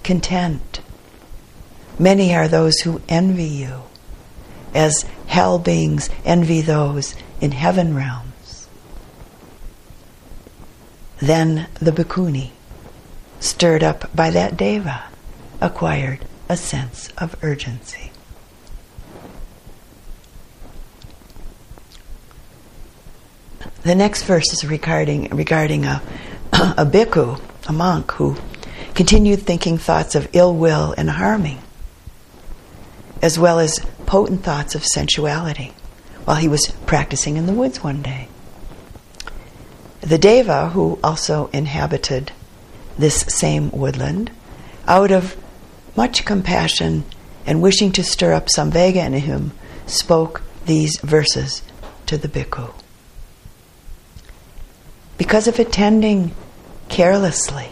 [0.03, 0.81] content.
[1.99, 3.83] Many are those who envy you
[4.75, 5.05] as
[5.37, 8.67] hell beings envy those in heaven realms.
[11.19, 12.53] Then the bhikkhuni,
[13.39, 15.05] stirred up by that deva,
[15.61, 18.11] acquired a sense of urgency.
[23.83, 26.01] The next verse is regarding, regarding a,
[26.55, 28.39] a bhikkhu, a monk, who
[28.95, 31.59] continued thinking thoughts of ill will and harming,
[33.21, 35.73] as well as potent thoughts of sensuality
[36.25, 38.29] while he was practicing in the woods one day.
[40.01, 42.33] The Deva, who also inhabited
[42.99, 44.31] this same woodland,
[44.87, 45.37] out of
[45.97, 47.05] much compassion
[47.45, 49.53] and wishing to stir up samvega in him,
[49.87, 51.63] spoke these verses
[52.07, 52.73] to the bhikkhu.
[55.19, 56.33] Because of attending
[56.89, 57.69] carelessly,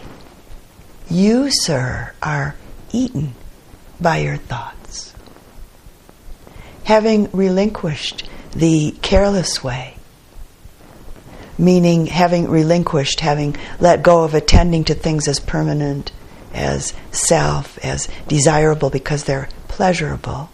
[1.09, 2.55] you, sir, are
[2.91, 3.33] eaten
[3.99, 4.84] by your thoughts
[6.85, 9.97] having relinquished the careless way,
[11.57, 16.11] meaning having relinquished, having let go of attending to things as permanent,
[16.53, 20.49] as self, as desirable because they're pleasurable,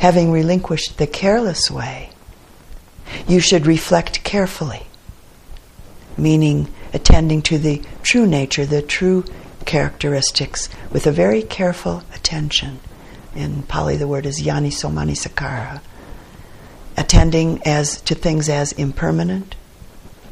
[0.00, 2.10] having relinquished the careless way,
[3.26, 4.86] you should reflect carefully,
[6.16, 9.24] meaning attending to the true nature, the true
[9.64, 12.80] characteristics, with a very careful attention
[13.34, 15.80] in Pali, the word is yoniso manasikara.
[16.96, 19.54] Attending as to things as impermanent,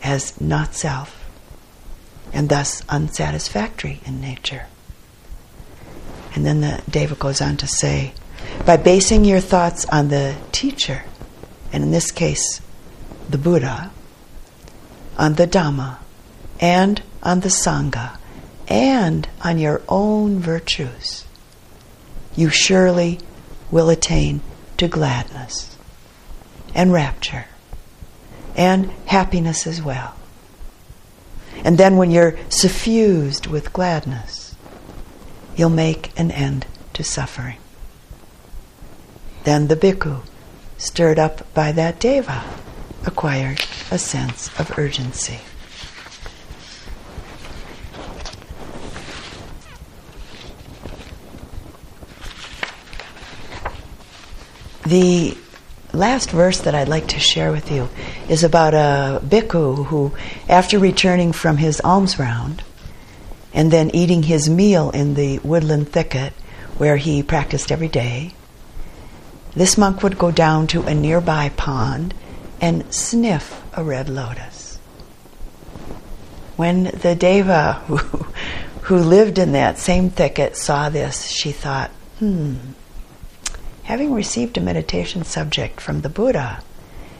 [0.03, 1.24] as not self,
[2.32, 4.66] and thus unsatisfactory in nature.
[6.34, 8.12] And then the Deva goes on to say,
[8.64, 11.05] by basing your thoughts on the teacher,
[11.72, 12.61] and in this case,
[13.28, 13.90] the Buddha,
[15.18, 15.99] on the Dhamma,
[16.61, 18.18] and on the Sangha,
[18.68, 21.24] and on your own virtues,
[22.37, 23.18] you surely
[23.70, 24.41] will attain
[24.76, 25.76] to gladness
[26.74, 27.47] and rapture
[28.55, 30.14] and happiness as well.
[31.64, 34.55] And then when you're suffused with gladness,
[35.57, 37.59] you'll make an end to suffering.
[39.45, 40.22] Then the bhikkhu,
[40.78, 42.45] stirred up by that deva,
[43.07, 45.41] acquired a sense of urgency.
[54.87, 55.37] The
[55.93, 57.89] last verse that I'd like to share with you
[58.28, 60.12] is about a bhikkhu who,
[60.49, 62.62] after returning from his alms round
[63.53, 66.32] and then eating his meal in the woodland thicket
[66.78, 68.34] where he practiced every day,
[69.57, 72.14] this monk would go down to a nearby pond
[72.61, 74.76] and sniff a red lotus.
[76.55, 77.97] When the deva who,
[78.82, 82.55] who lived in that same thicket saw this, she thought, hmm,
[83.87, 86.61] having received a meditation subject from the Buddha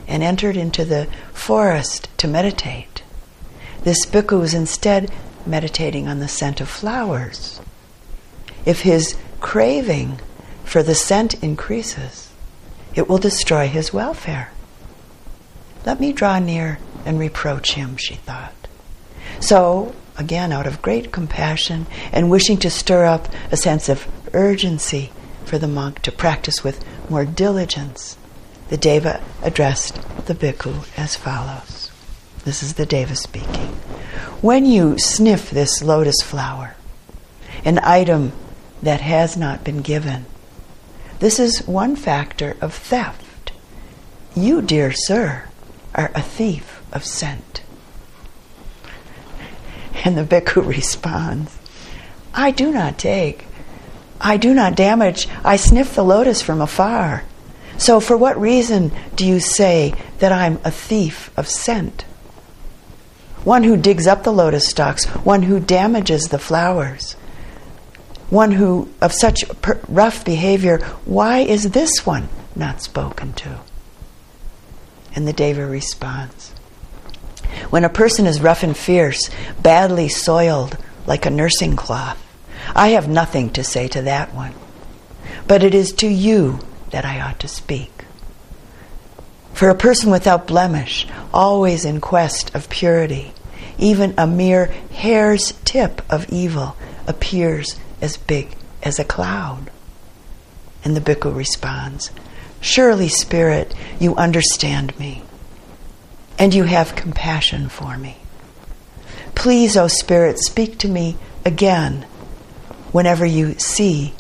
[0.09, 3.03] and entered into the forest to meditate,
[3.85, 5.13] this bhikkhu is instead
[5.47, 7.61] meditating on the scent of flowers.
[8.65, 10.19] If his craving
[10.65, 12.33] for the scent increases,
[12.97, 14.51] it will destroy his welfare.
[15.85, 18.67] Let me draw near and reproach him, she thought.
[19.39, 25.13] So, again, out of great compassion and wishing to stir up a sense of urgency
[25.47, 28.17] for the monk to practice with more diligence,
[28.69, 29.95] the Deva addressed
[30.27, 31.91] the bhikkhu as follows.
[32.45, 33.69] This is the Deva speaking.
[34.43, 36.77] When you sniff this lotus flower,
[37.65, 38.33] an item
[38.83, 40.27] that has not been given,
[41.21, 43.53] this is one factor of theft.
[44.35, 45.49] You, dear sir,
[45.95, 47.63] are a thief of scent.
[50.05, 51.59] And the bhikkhu responds,
[52.35, 53.47] I do not take,
[54.21, 57.25] I do not damage, I sniff the lotus from afar.
[57.79, 62.03] So, for what reason do you say that I'm a thief of scent?
[63.45, 67.13] One who digs up the lotus stalks, one who damages the flowers,
[68.31, 73.61] one who of such per- rough behavior, why is this one not spoken to?
[75.15, 76.51] And the Deva responds
[77.71, 79.31] When a person is rough and fierce,
[79.63, 82.21] badly soiled like a nursing cloth,
[82.75, 84.55] I have nothing to say to that one.
[85.47, 86.61] But it is to you
[86.91, 88.05] that I ought to speak.
[89.53, 93.33] For a person without blemish, always in quest of purity,
[93.79, 99.71] even a mere hair's tip of evil appears as big as a cloud.
[100.85, 102.11] And the bhikkhu responds,
[102.61, 105.23] Surely, Spirit, you understand me,
[106.39, 108.19] and you have compassion for me.
[109.35, 112.07] Please, O Spirit, speak to me again
[112.93, 114.15] whenever you see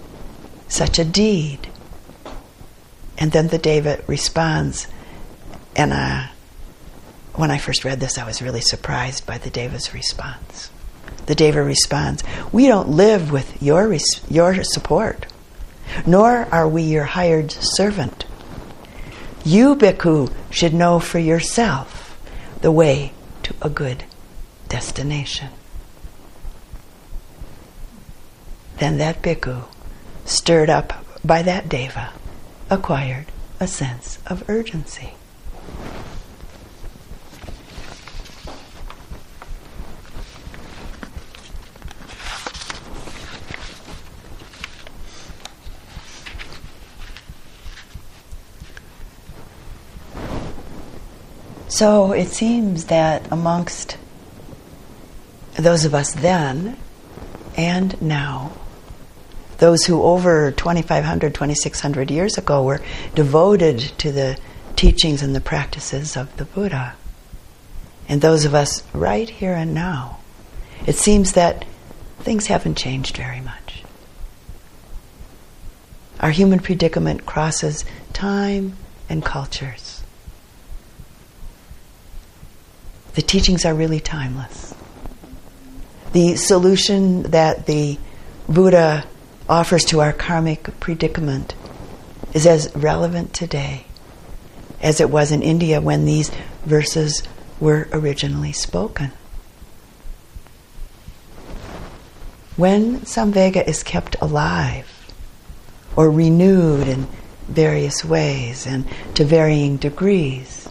[0.68, 1.68] such a deed.
[3.18, 4.86] And then the Deva responds,
[5.74, 5.92] and
[7.34, 10.70] when I first read this, I was really surprised by the Deva's response.
[11.26, 15.26] The Deva responds, We don't live with your, res- your support,
[16.06, 18.24] nor are we your hired servant.
[19.44, 22.18] You, bhikkhu, should know for yourself
[22.62, 23.12] the way
[23.44, 24.04] to a good
[24.68, 25.50] destination.
[28.78, 29.64] Then that bhikkhu,
[30.24, 32.10] stirred up by that deva,
[32.68, 33.26] acquired
[33.58, 35.14] a sense of urgency.
[51.68, 53.98] So it seems that amongst
[55.56, 56.78] those of us then
[57.54, 58.52] and now,
[59.58, 62.80] those who over 2,500, 2,600 years ago were
[63.14, 64.38] devoted to the
[64.76, 66.94] teachings and the practices of the Buddha,
[68.08, 70.18] and those of us right here and now,
[70.86, 71.64] it seems that
[72.20, 73.82] things haven't changed very much.
[76.20, 78.76] Our human predicament crosses time
[79.08, 80.02] and cultures.
[83.16, 84.74] the teachings are really timeless.
[86.12, 87.98] The solution that the
[88.46, 89.04] Buddha
[89.48, 91.54] offers to our karmic predicament
[92.34, 93.84] is as relevant today
[94.82, 96.30] as it was in India when these
[96.64, 97.22] verses
[97.60, 99.10] were originally spoken.
[102.56, 105.12] When Samvega is kept alive
[105.94, 107.06] or renewed in
[107.48, 110.68] various ways and to varying degrees,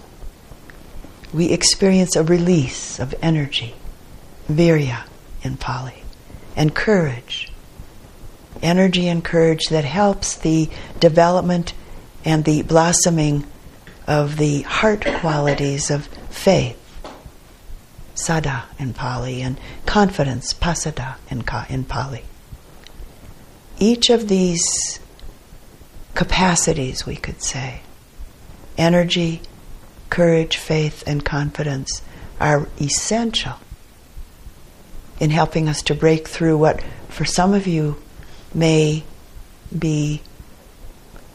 [1.34, 3.76] we experience a release of energy,
[4.50, 5.04] virya
[5.44, 6.04] in Pali,
[6.56, 7.45] and courage.
[8.62, 11.74] Energy and courage that helps the development
[12.24, 13.46] and the blossoming
[14.08, 16.80] of the heart qualities of faith,
[18.16, 22.24] saddha in Pali, and confidence, pasada in, in Pali.
[23.78, 25.00] Each of these
[26.14, 27.82] capacities, we could say,
[28.78, 29.42] energy,
[30.10, 32.02] courage, faith, and confidence
[32.40, 33.56] are essential
[35.20, 38.02] in helping us to break through what, for some of you,
[38.56, 39.04] may
[39.78, 40.22] be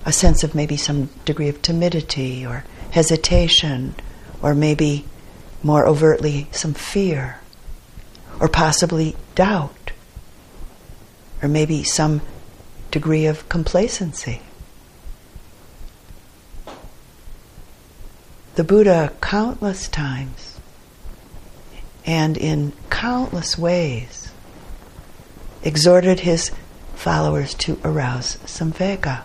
[0.04, 3.94] a sense of maybe some degree of timidity or hesitation,
[4.42, 5.04] or maybe
[5.62, 7.38] more overtly some fear,
[8.40, 9.92] or possibly doubt,
[11.42, 12.22] or maybe some
[12.90, 14.40] degree of complacency.
[18.60, 20.60] the Buddha countless times
[22.04, 24.32] and in countless ways
[25.62, 26.50] exhorted his
[27.00, 29.22] followers to arouse samvega.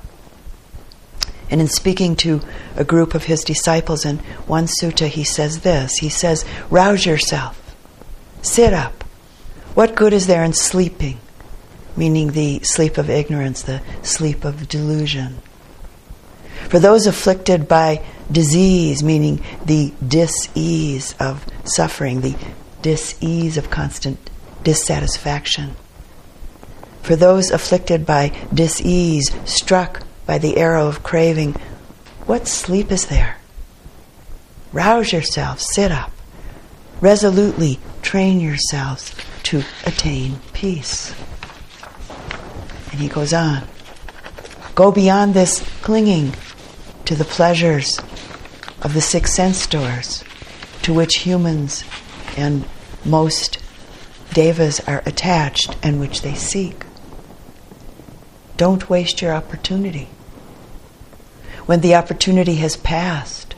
[1.49, 2.41] And in speaking to
[2.75, 7.75] a group of his disciples in one sutta, he says this He says, Rouse yourself,
[8.41, 9.03] sit up.
[9.73, 11.19] What good is there in sleeping?
[11.97, 15.41] Meaning the sleep of ignorance, the sleep of delusion.
[16.69, 22.35] For those afflicted by disease, meaning the dis-ease of suffering, the
[22.81, 24.29] dis-ease of constant
[24.63, 25.75] dissatisfaction.
[27.05, 31.53] For those afflicted by dis-ease, struck by the arrow of craving,
[32.25, 33.37] what sleep is there?
[34.73, 36.11] Rouse yourselves, sit up.
[37.01, 41.13] Resolutely train yourselves to attain peace.
[42.89, 43.67] And he goes on.
[44.73, 46.33] Go beyond this clinging
[47.05, 47.99] to the pleasures
[48.81, 50.23] of the six sense doors
[50.81, 51.83] to which humans
[52.35, 52.65] and
[53.05, 53.59] most
[54.33, 56.84] devas are attached and which they seek.
[58.57, 60.09] Don't waste your opportunity.
[61.65, 63.55] When the opportunity has passed,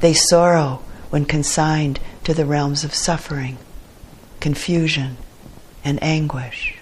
[0.00, 3.58] they sorrow when consigned to the realms of suffering,
[4.40, 5.16] confusion,
[5.84, 6.76] and anguish.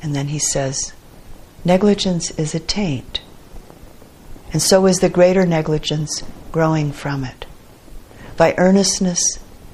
[0.00, 0.92] And then he says,
[1.64, 3.20] negligence is a taint
[4.52, 6.22] and so is the greater negligence
[6.52, 7.46] growing from it.
[8.36, 9.20] By earnestness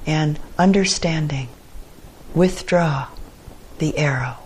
[0.05, 1.49] and understanding,
[2.33, 3.07] withdraw
[3.79, 4.39] the arrow.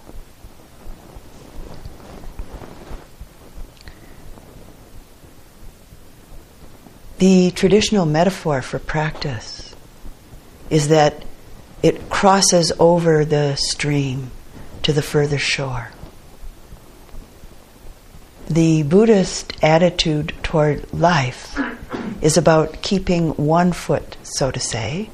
[7.20, 9.76] The traditional metaphor for practice
[10.70, 11.24] is that
[11.84, 14.32] it crosses over the stream
[14.84, 15.92] to the further shore
[18.50, 21.60] the Buddhist attitude toward life
[22.20, 25.10] is about keeping one foot, so to say,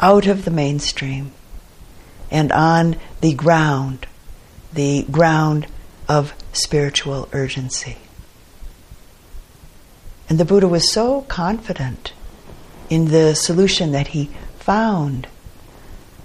[0.00, 1.30] out of the mainstream
[2.28, 4.06] and on the ground,
[4.72, 5.68] the ground
[6.08, 7.98] of spiritual urgency.
[10.32, 12.14] And the Buddha was so confident
[12.88, 14.30] in the solution that he
[14.60, 15.26] found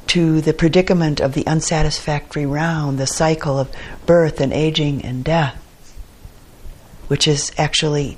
[0.08, 3.70] to the predicament of the unsatisfactory round, the cycle of
[4.06, 5.62] birth and aging and death
[7.10, 8.18] which is actually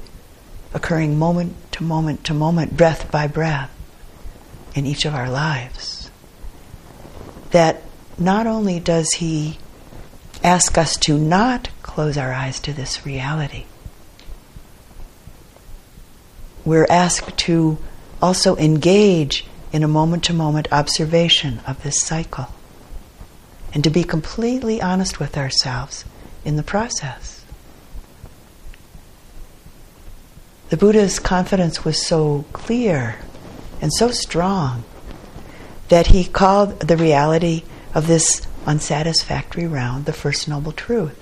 [0.76, 3.72] occurring moment to moment to moment, breath by breath
[4.76, 6.12] in each of our lives.
[7.50, 7.82] That
[8.16, 9.58] not only does he
[10.44, 13.66] ask us to not close our eyes to this reality,
[16.66, 17.78] we're asked to
[18.22, 22.48] also engage in a moment to moment observation of this cycle
[23.74, 26.06] and to be completely honest with ourselves
[26.44, 27.40] in the process.
[30.70, 33.18] the Buddha's confidence was so clear
[33.82, 34.84] and so strong
[35.90, 37.64] that he called the reality
[37.96, 41.18] of this unsatisfactory round the First Noble Truth.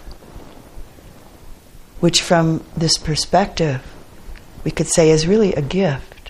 [2.02, 3.82] Which, from this perspective,
[4.68, 6.30] we could say is really a gift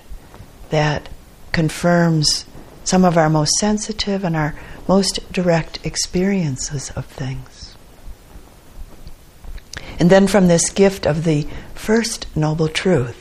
[0.70, 1.10] that
[1.52, 2.46] confirms
[2.84, 4.54] some of our most sensitive and our
[4.88, 7.76] most direct experiences of things.
[10.00, 13.18] And then from this gift of the first noble truth,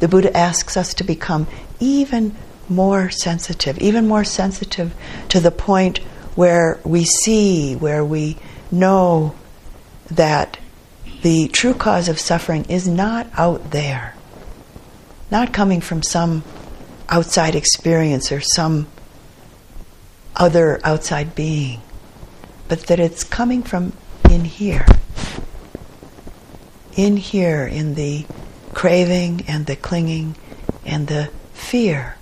[0.00, 1.46] the Buddha asks us to become
[1.78, 2.34] even
[2.68, 4.92] more sensitive, even more sensitive
[5.28, 5.98] to the point
[6.34, 8.36] where we see, where we
[8.72, 9.32] know
[10.10, 10.58] that
[11.22, 14.15] the true cause of suffering is not out there,
[15.30, 16.44] not coming from some
[17.08, 18.86] outside experience or some
[20.34, 21.80] other outside being,
[22.68, 23.92] but that it's coming from
[24.28, 24.86] in here
[26.96, 28.24] in here, in the
[28.72, 30.34] craving and the clinging
[30.84, 32.16] and the fear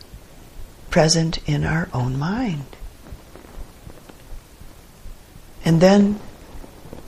[0.91, 2.65] present in our own mind.
[5.65, 6.19] And then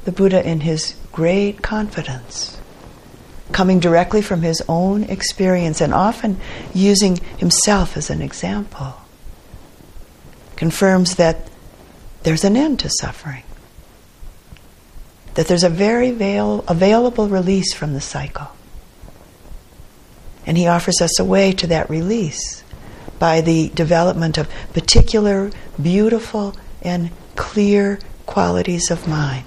[0.04, 2.58] the Buddha, in his great confidence,
[3.52, 6.38] coming directly from his own experience and often
[6.74, 8.94] using himself as an example,
[10.56, 11.48] confirms that
[12.22, 13.44] there's an end to suffering
[15.36, 18.48] that there's a very avail- available release from the cycle.
[20.46, 22.64] And he offers us a way to that release
[23.18, 29.44] by the development of particular, beautiful, and clear qualities of mind.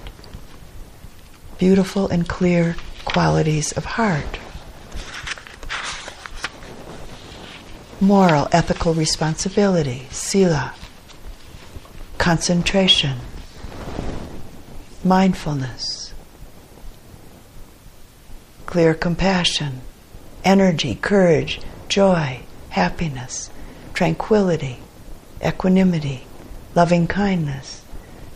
[1.58, 2.76] Beautiful and clear
[3.12, 4.38] qualities of heart.
[8.00, 10.74] Moral, ethical responsibility, sila.
[12.18, 13.18] Concentration,
[15.02, 16.14] mindfulness,
[18.66, 19.80] clear compassion,
[20.44, 23.50] energy, courage, joy, happiness,
[23.92, 24.78] tranquility,
[25.44, 26.26] equanimity,
[26.76, 27.82] loving kindness,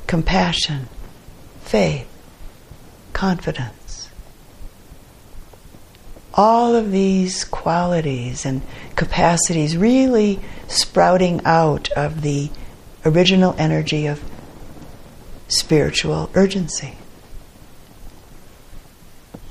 [0.09, 0.89] compassion,
[1.61, 2.09] faith,
[3.12, 3.84] confidence.
[6.37, 8.61] All of these qualities and
[8.97, 12.51] capacities really sprouting out of the
[13.05, 14.22] original energy of
[15.47, 16.97] spiritual urgency.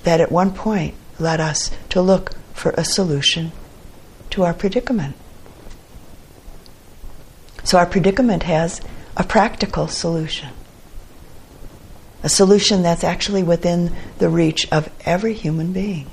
[0.03, 3.53] That at one point led us to look for a solution
[4.31, 5.15] to our predicament.
[7.63, 8.81] So our predicament has
[9.15, 10.49] a practical solution.
[12.23, 16.07] A solution that's actually within the reach of every human being.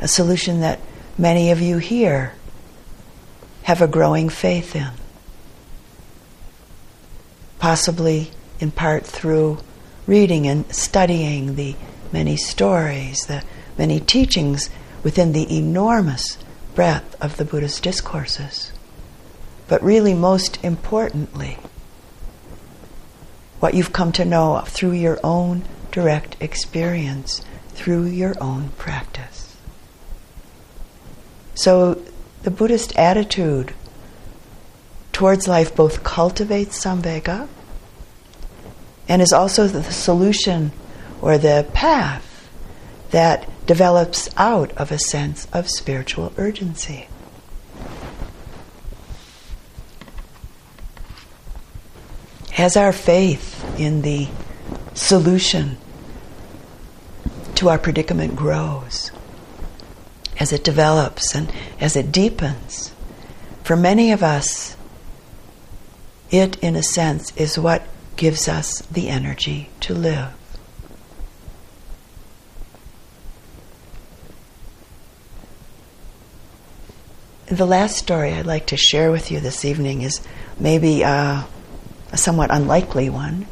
[0.00, 0.80] A solution that
[1.18, 2.32] many of you here
[3.64, 4.90] have a growing faith in.
[7.58, 9.58] Possibly in part through
[10.06, 11.76] reading and studying the
[12.12, 13.44] many stories, the
[13.78, 14.70] many teachings
[15.02, 16.38] within the enormous
[16.74, 18.72] breadth of the Buddhist discourses.
[19.68, 21.58] But really, most importantly,
[23.60, 29.39] what you've come to know through your own direct experience, through your own practice.
[31.60, 32.02] So,
[32.42, 33.74] the Buddhist attitude
[35.12, 37.48] towards life both cultivates samvega
[39.06, 40.72] and is also the solution
[41.20, 42.48] or the path
[43.10, 47.08] that develops out of a sense of spiritual urgency.
[52.56, 54.28] As our faith in the
[54.94, 55.76] solution
[57.56, 59.10] to our predicament grows,
[60.40, 62.92] as it develops and as it deepens,
[63.62, 64.74] for many of us,
[66.30, 67.82] it, in a sense, is what
[68.16, 70.32] gives us the energy to live.
[77.46, 80.20] The last story I'd like to share with you this evening is
[80.58, 81.42] maybe uh,
[82.12, 83.46] a somewhat unlikely one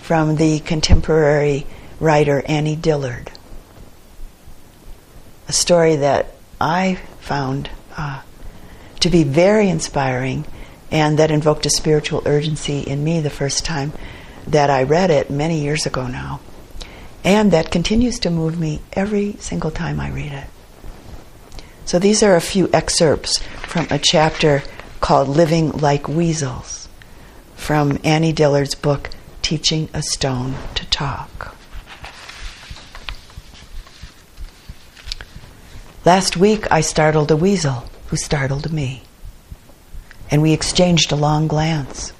[0.00, 1.64] from the contemporary
[2.00, 3.30] writer Annie Dillard.
[5.50, 8.22] A story that I found uh,
[9.00, 10.44] to be very inspiring
[10.92, 13.92] and that invoked a spiritual urgency in me the first time
[14.46, 16.38] that I read it many years ago now,
[17.24, 20.46] and that continues to move me every single time I read it.
[21.84, 24.62] So these are a few excerpts from a chapter
[25.00, 26.86] called Living Like Weasels
[27.56, 29.10] from Annie Dillard's book,
[29.42, 31.56] Teaching a Stone to Talk.
[36.02, 39.02] Last week I startled a weasel who startled me,
[40.30, 42.14] and we exchanged a long glance.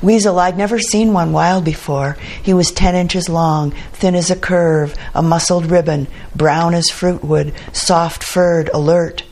[0.00, 2.16] Weasel, I'd never seen one wild before.
[2.40, 7.52] He was ten inches long, thin as a curve, a muscled ribbon, brown as fruitwood,
[7.74, 9.24] soft furred, alert.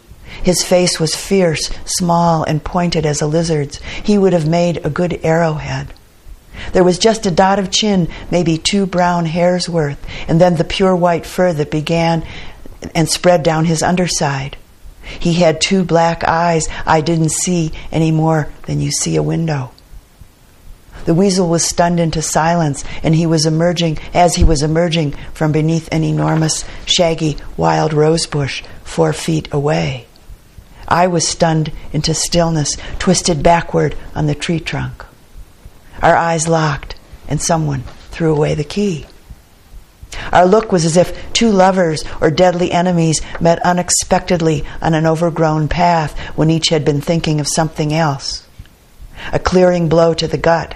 [0.43, 3.77] His face was fierce, small, and pointed as a lizard's.
[4.03, 5.95] He would have made a good arrowhead.
[6.73, 10.65] There was just a dot of chin, maybe two brown hairs worth, and then the
[10.65, 12.27] pure white fur that began
[12.95, 14.57] and spread down his underside.
[15.03, 19.73] He had two black eyes I didn't see any more than you see a window.
[21.05, 25.51] The weasel was stunned into silence, and he was emerging, as he was emerging from
[25.51, 30.07] beneath an enormous, shaggy, wild rose bush four feet away.
[30.87, 35.05] I was stunned into stillness, twisted backward on the tree trunk.
[36.03, 36.97] Our eyes locked,
[37.29, 39.07] and someone threw away the key.
[40.33, 45.69] Our look was as if two lovers or deadly enemies met unexpectedly on an overgrown
[45.69, 48.47] path when each had been thinking of something else.
[49.33, 50.75] A clearing blow to the gut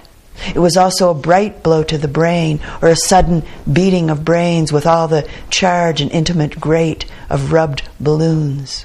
[0.55, 4.73] it was also a bright blow to the brain, or a sudden beating of brains
[4.73, 8.85] with all the charge and intimate grate of rubbed balloons.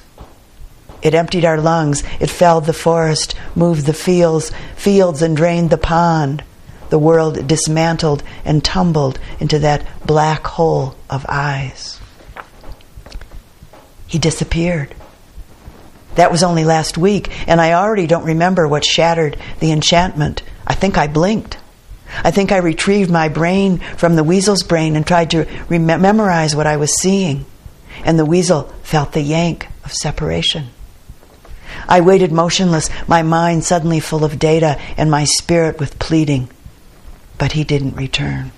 [1.01, 5.77] It emptied our lungs, it felled the forest, moved the fields, fields and drained the
[5.77, 6.43] pond.
[6.89, 11.99] The world dismantled and tumbled into that black hole of eyes.
[14.07, 14.95] He disappeared.
[16.15, 20.75] That was only last week, and I already don't remember what shattered the enchantment I
[20.75, 21.57] think I blinked.
[22.23, 26.55] I think I retrieved my brain from the weasel's brain and tried to rem- memorize
[26.55, 27.45] what I was seeing.
[28.03, 30.67] And the weasel felt the yank of separation.
[31.87, 36.49] I waited motionless, my mind suddenly full of data and my spirit with pleading.
[37.39, 38.51] But he didn't return.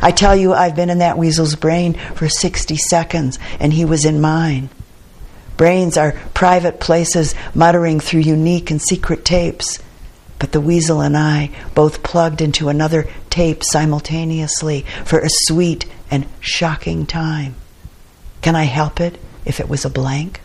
[0.00, 4.06] I tell you, I've been in that weasel's brain for 60 seconds, and he was
[4.06, 4.70] in mine.
[5.58, 9.78] Brains are private places muttering through unique and secret tapes.
[10.38, 16.26] But the weasel and I both plugged into another tape simultaneously for a sweet and
[16.40, 17.56] shocking time.
[18.40, 20.40] Can I help it if it was a blank?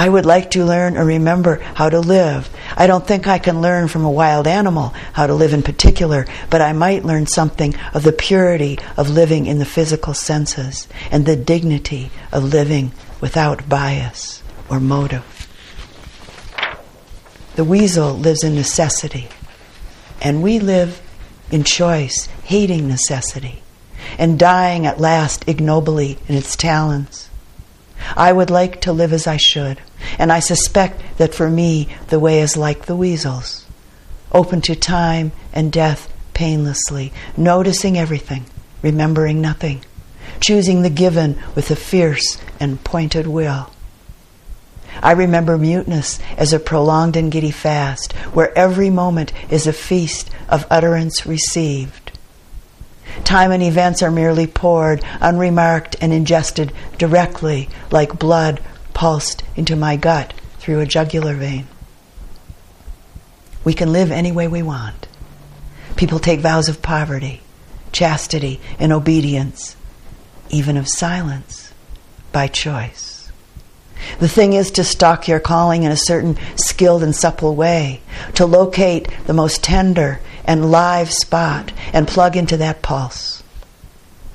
[0.00, 2.48] I would like to learn or remember how to live.
[2.74, 6.24] I don't think I can learn from a wild animal how to live in particular,
[6.48, 11.26] but I might learn something of the purity of living in the physical senses and
[11.26, 15.22] the dignity of living without bias or motive.
[17.56, 19.28] The weasel lives in necessity,
[20.22, 21.02] and we live
[21.50, 23.62] in choice, hating necessity,
[24.16, 27.28] and dying at last ignobly in its talons.
[28.16, 29.78] I would like to live as I should,
[30.18, 33.66] and I suspect that for me the way is like the weasel's,
[34.32, 38.46] open to time and death painlessly, noticing everything,
[38.82, 39.82] remembering nothing,
[40.40, 43.70] choosing the given with a fierce and pointed will.
[45.02, 50.30] I remember muteness as a prolonged and giddy fast, where every moment is a feast
[50.48, 52.10] of utterance received
[53.24, 58.60] Time and events are merely poured, unremarked, and ingested directly, like blood
[59.00, 61.66] pulsed into my gut through a jugular vein.
[63.64, 65.08] We can live any way we want.
[65.96, 67.40] People take vows of poverty,
[67.92, 69.74] chastity, and obedience,
[70.50, 71.72] even of silence,
[72.30, 73.32] by choice.
[74.18, 78.02] The thing is to stalk your calling in a certain skilled and supple way,
[78.34, 83.42] to locate the most tender and live spot and plug into that pulse.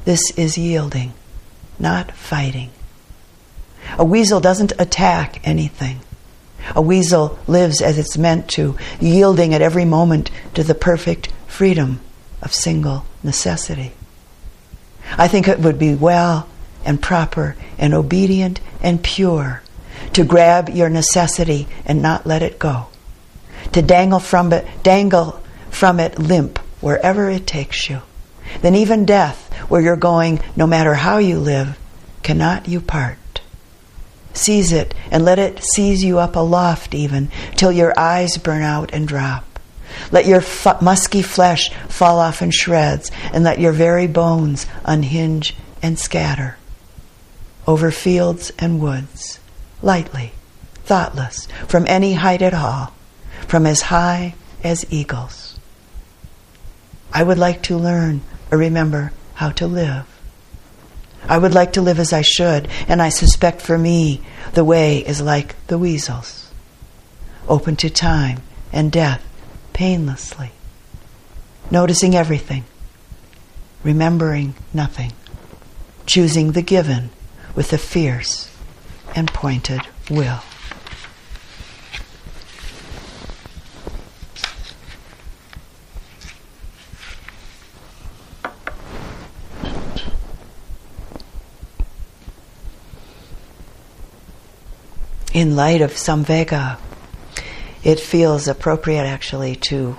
[0.06, 1.14] This is yielding,
[1.78, 2.72] not fighting.
[3.98, 6.00] A weasel doesn't attack anything.
[6.76, 12.02] A weasel lives as it's meant to, yielding at every moment to the perfect freedom
[12.42, 13.94] of single necessity.
[15.18, 16.48] I think it would be well
[16.84, 19.62] and proper and obedient and pure
[20.14, 22.88] to grab your necessity and not let it go.
[23.74, 28.02] To dangle from it, dangle from it limp wherever it takes you.
[28.62, 31.78] Then even death, where you're going no matter how you live,
[32.24, 33.18] cannot you part.
[34.36, 38.94] Seize it and let it seize you up aloft even till your eyes burn out
[38.94, 39.60] and drop.
[40.12, 45.56] Let your f- musky flesh fall off in shreds and let your very bones unhinge
[45.82, 46.58] and scatter.
[47.66, 49.40] Over fields and woods,
[49.82, 50.34] lightly,
[50.84, 52.94] thoughtless, from any height at all,
[53.48, 55.58] from as high as eagles.
[57.14, 58.22] I would like to learn
[58.52, 60.06] or remember how to live.
[61.28, 64.22] I would like to live as I should, and I suspect for me
[64.54, 66.52] the way is like the weasel's,
[67.48, 69.22] open to time and death
[69.74, 70.52] painlessly,
[71.72, 72.64] noticing everything,
[73.84, 75.14] remembering nothing,
[76.06, 77.10] choosing the given
[77.56, 78.50] with a fierce
[79.16, 80.42] and pointed will.
[95.36, 96.78] In light of Samvega,
[97.84, 99.98] it feels appropriate actually to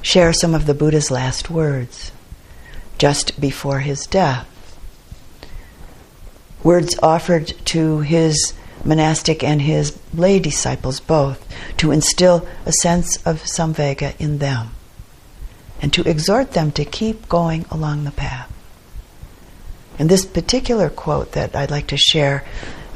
[0.00, 2.12] share some of the Buddha's last words
[2.96, 4.46] just before his death.
[6.62, 11.44] Words offered to his monastic and his lay disciples both
[11.78, 14.68] to instill a sense of Samvega in them
[15.82, 18.52] and to exhort them to keep going along the path.
[19.98, 22.44] And this particular quote that I'd like to share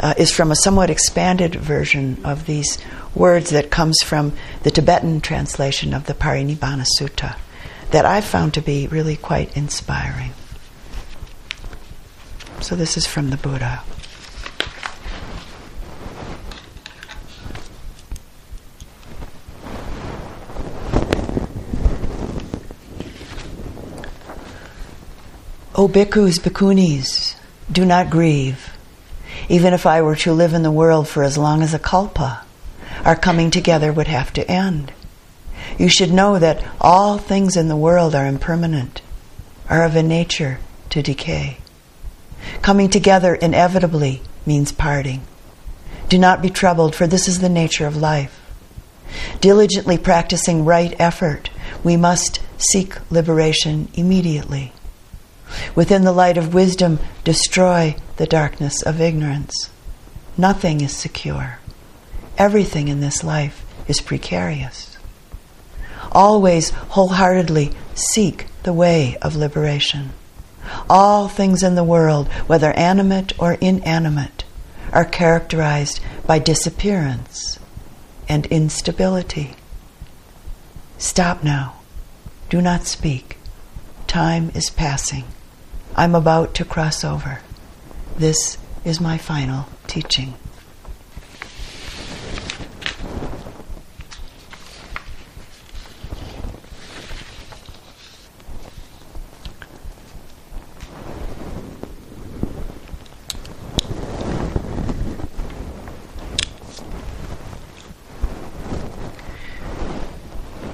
[0.01, 2.78] uh, is from a somewhat expanded version of these
[3.14, 4.32] words that comes from
[4.62, 7.36] the Tibetan translation of the Parinibbana Sutta
[7.90, 10.32] that I've found to be really quite inspiring.
[12.61, 13.82] So, this is from the Buddha.
[25.74, 27.34] O bhikkhus, bhikkhunis,
[27.72, 28.70] do not grieve
[29.51, 32.44] even if I were to live in the world for as long as a kalpa,
[33.05, 34.92] our coming together would have to end.
[35.76, 39.03] You should know that all things in the world are impermanent,
[39.68, 41.57] are of a nature to decay.
[42.62, 45.22] Coming together inevitably means parting.
[46.09, 48.40] Do not be troubled, for this is the nature of life.
[49.40, 51.51] Diligently practicing right effort,
[51.82, 54.72] we must seek liberation immediately.
[55.74, 59.70] Within the light of wisdom, destroy the darkness of ignorance.
[60.36, 61.59] Nothing is secure.
[62.38, 64.96] Everything in this life is precarious.
[66.12, 70.11] Always wholeheartedly seek the way of liberation.
[70.88, 74.44] All things in the world, whether animate or inanimate,
[74.92, 77.59] are characterized by disappearance
[78.28, 79.55] and instability.
[80.98, 81.74] Stop now.
[82.48, 83.38] Do not speak.
[84.07, 85.24] Time is passing.
[86.01, 87.42] I'm about to cross over.
[88.16, 90.32] This is my final teaching.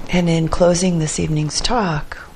[0.09, 2.26] And in closing this evening's talk,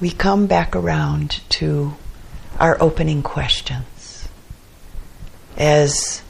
[0.00, 1.94] we come back around to
[2.58, 4.28] our opening questions.
[5.56, 6.22] As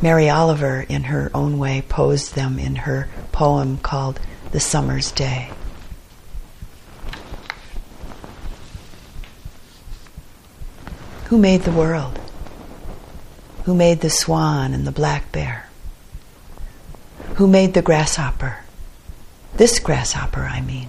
[0.00, 4.20] Mary Oliver, in her own way, posed them in her poem called
[4.52, 5.50] The Summer's Day.
[11.26, 12.18] Who made the world?
[13.64, 15.68] Who made the swan and the black bear?
[17.36, 18.58] Who made the grasshopper?
[19.54, 20.88] This grasshopper, I mean.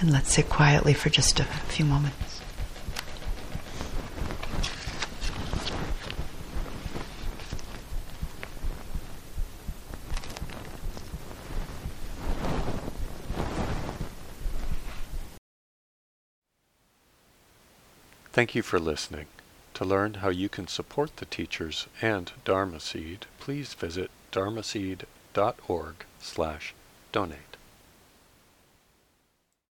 [0.00, 2.40] And let's sit quietly for just a few moments.
[18.38, 19.26] Thank you for listening.
[19.74, 26.74] To learn how you can support the teachers and Dharma Seed, please visit dharmaseed.org slash
[27.10, 27.47] donate.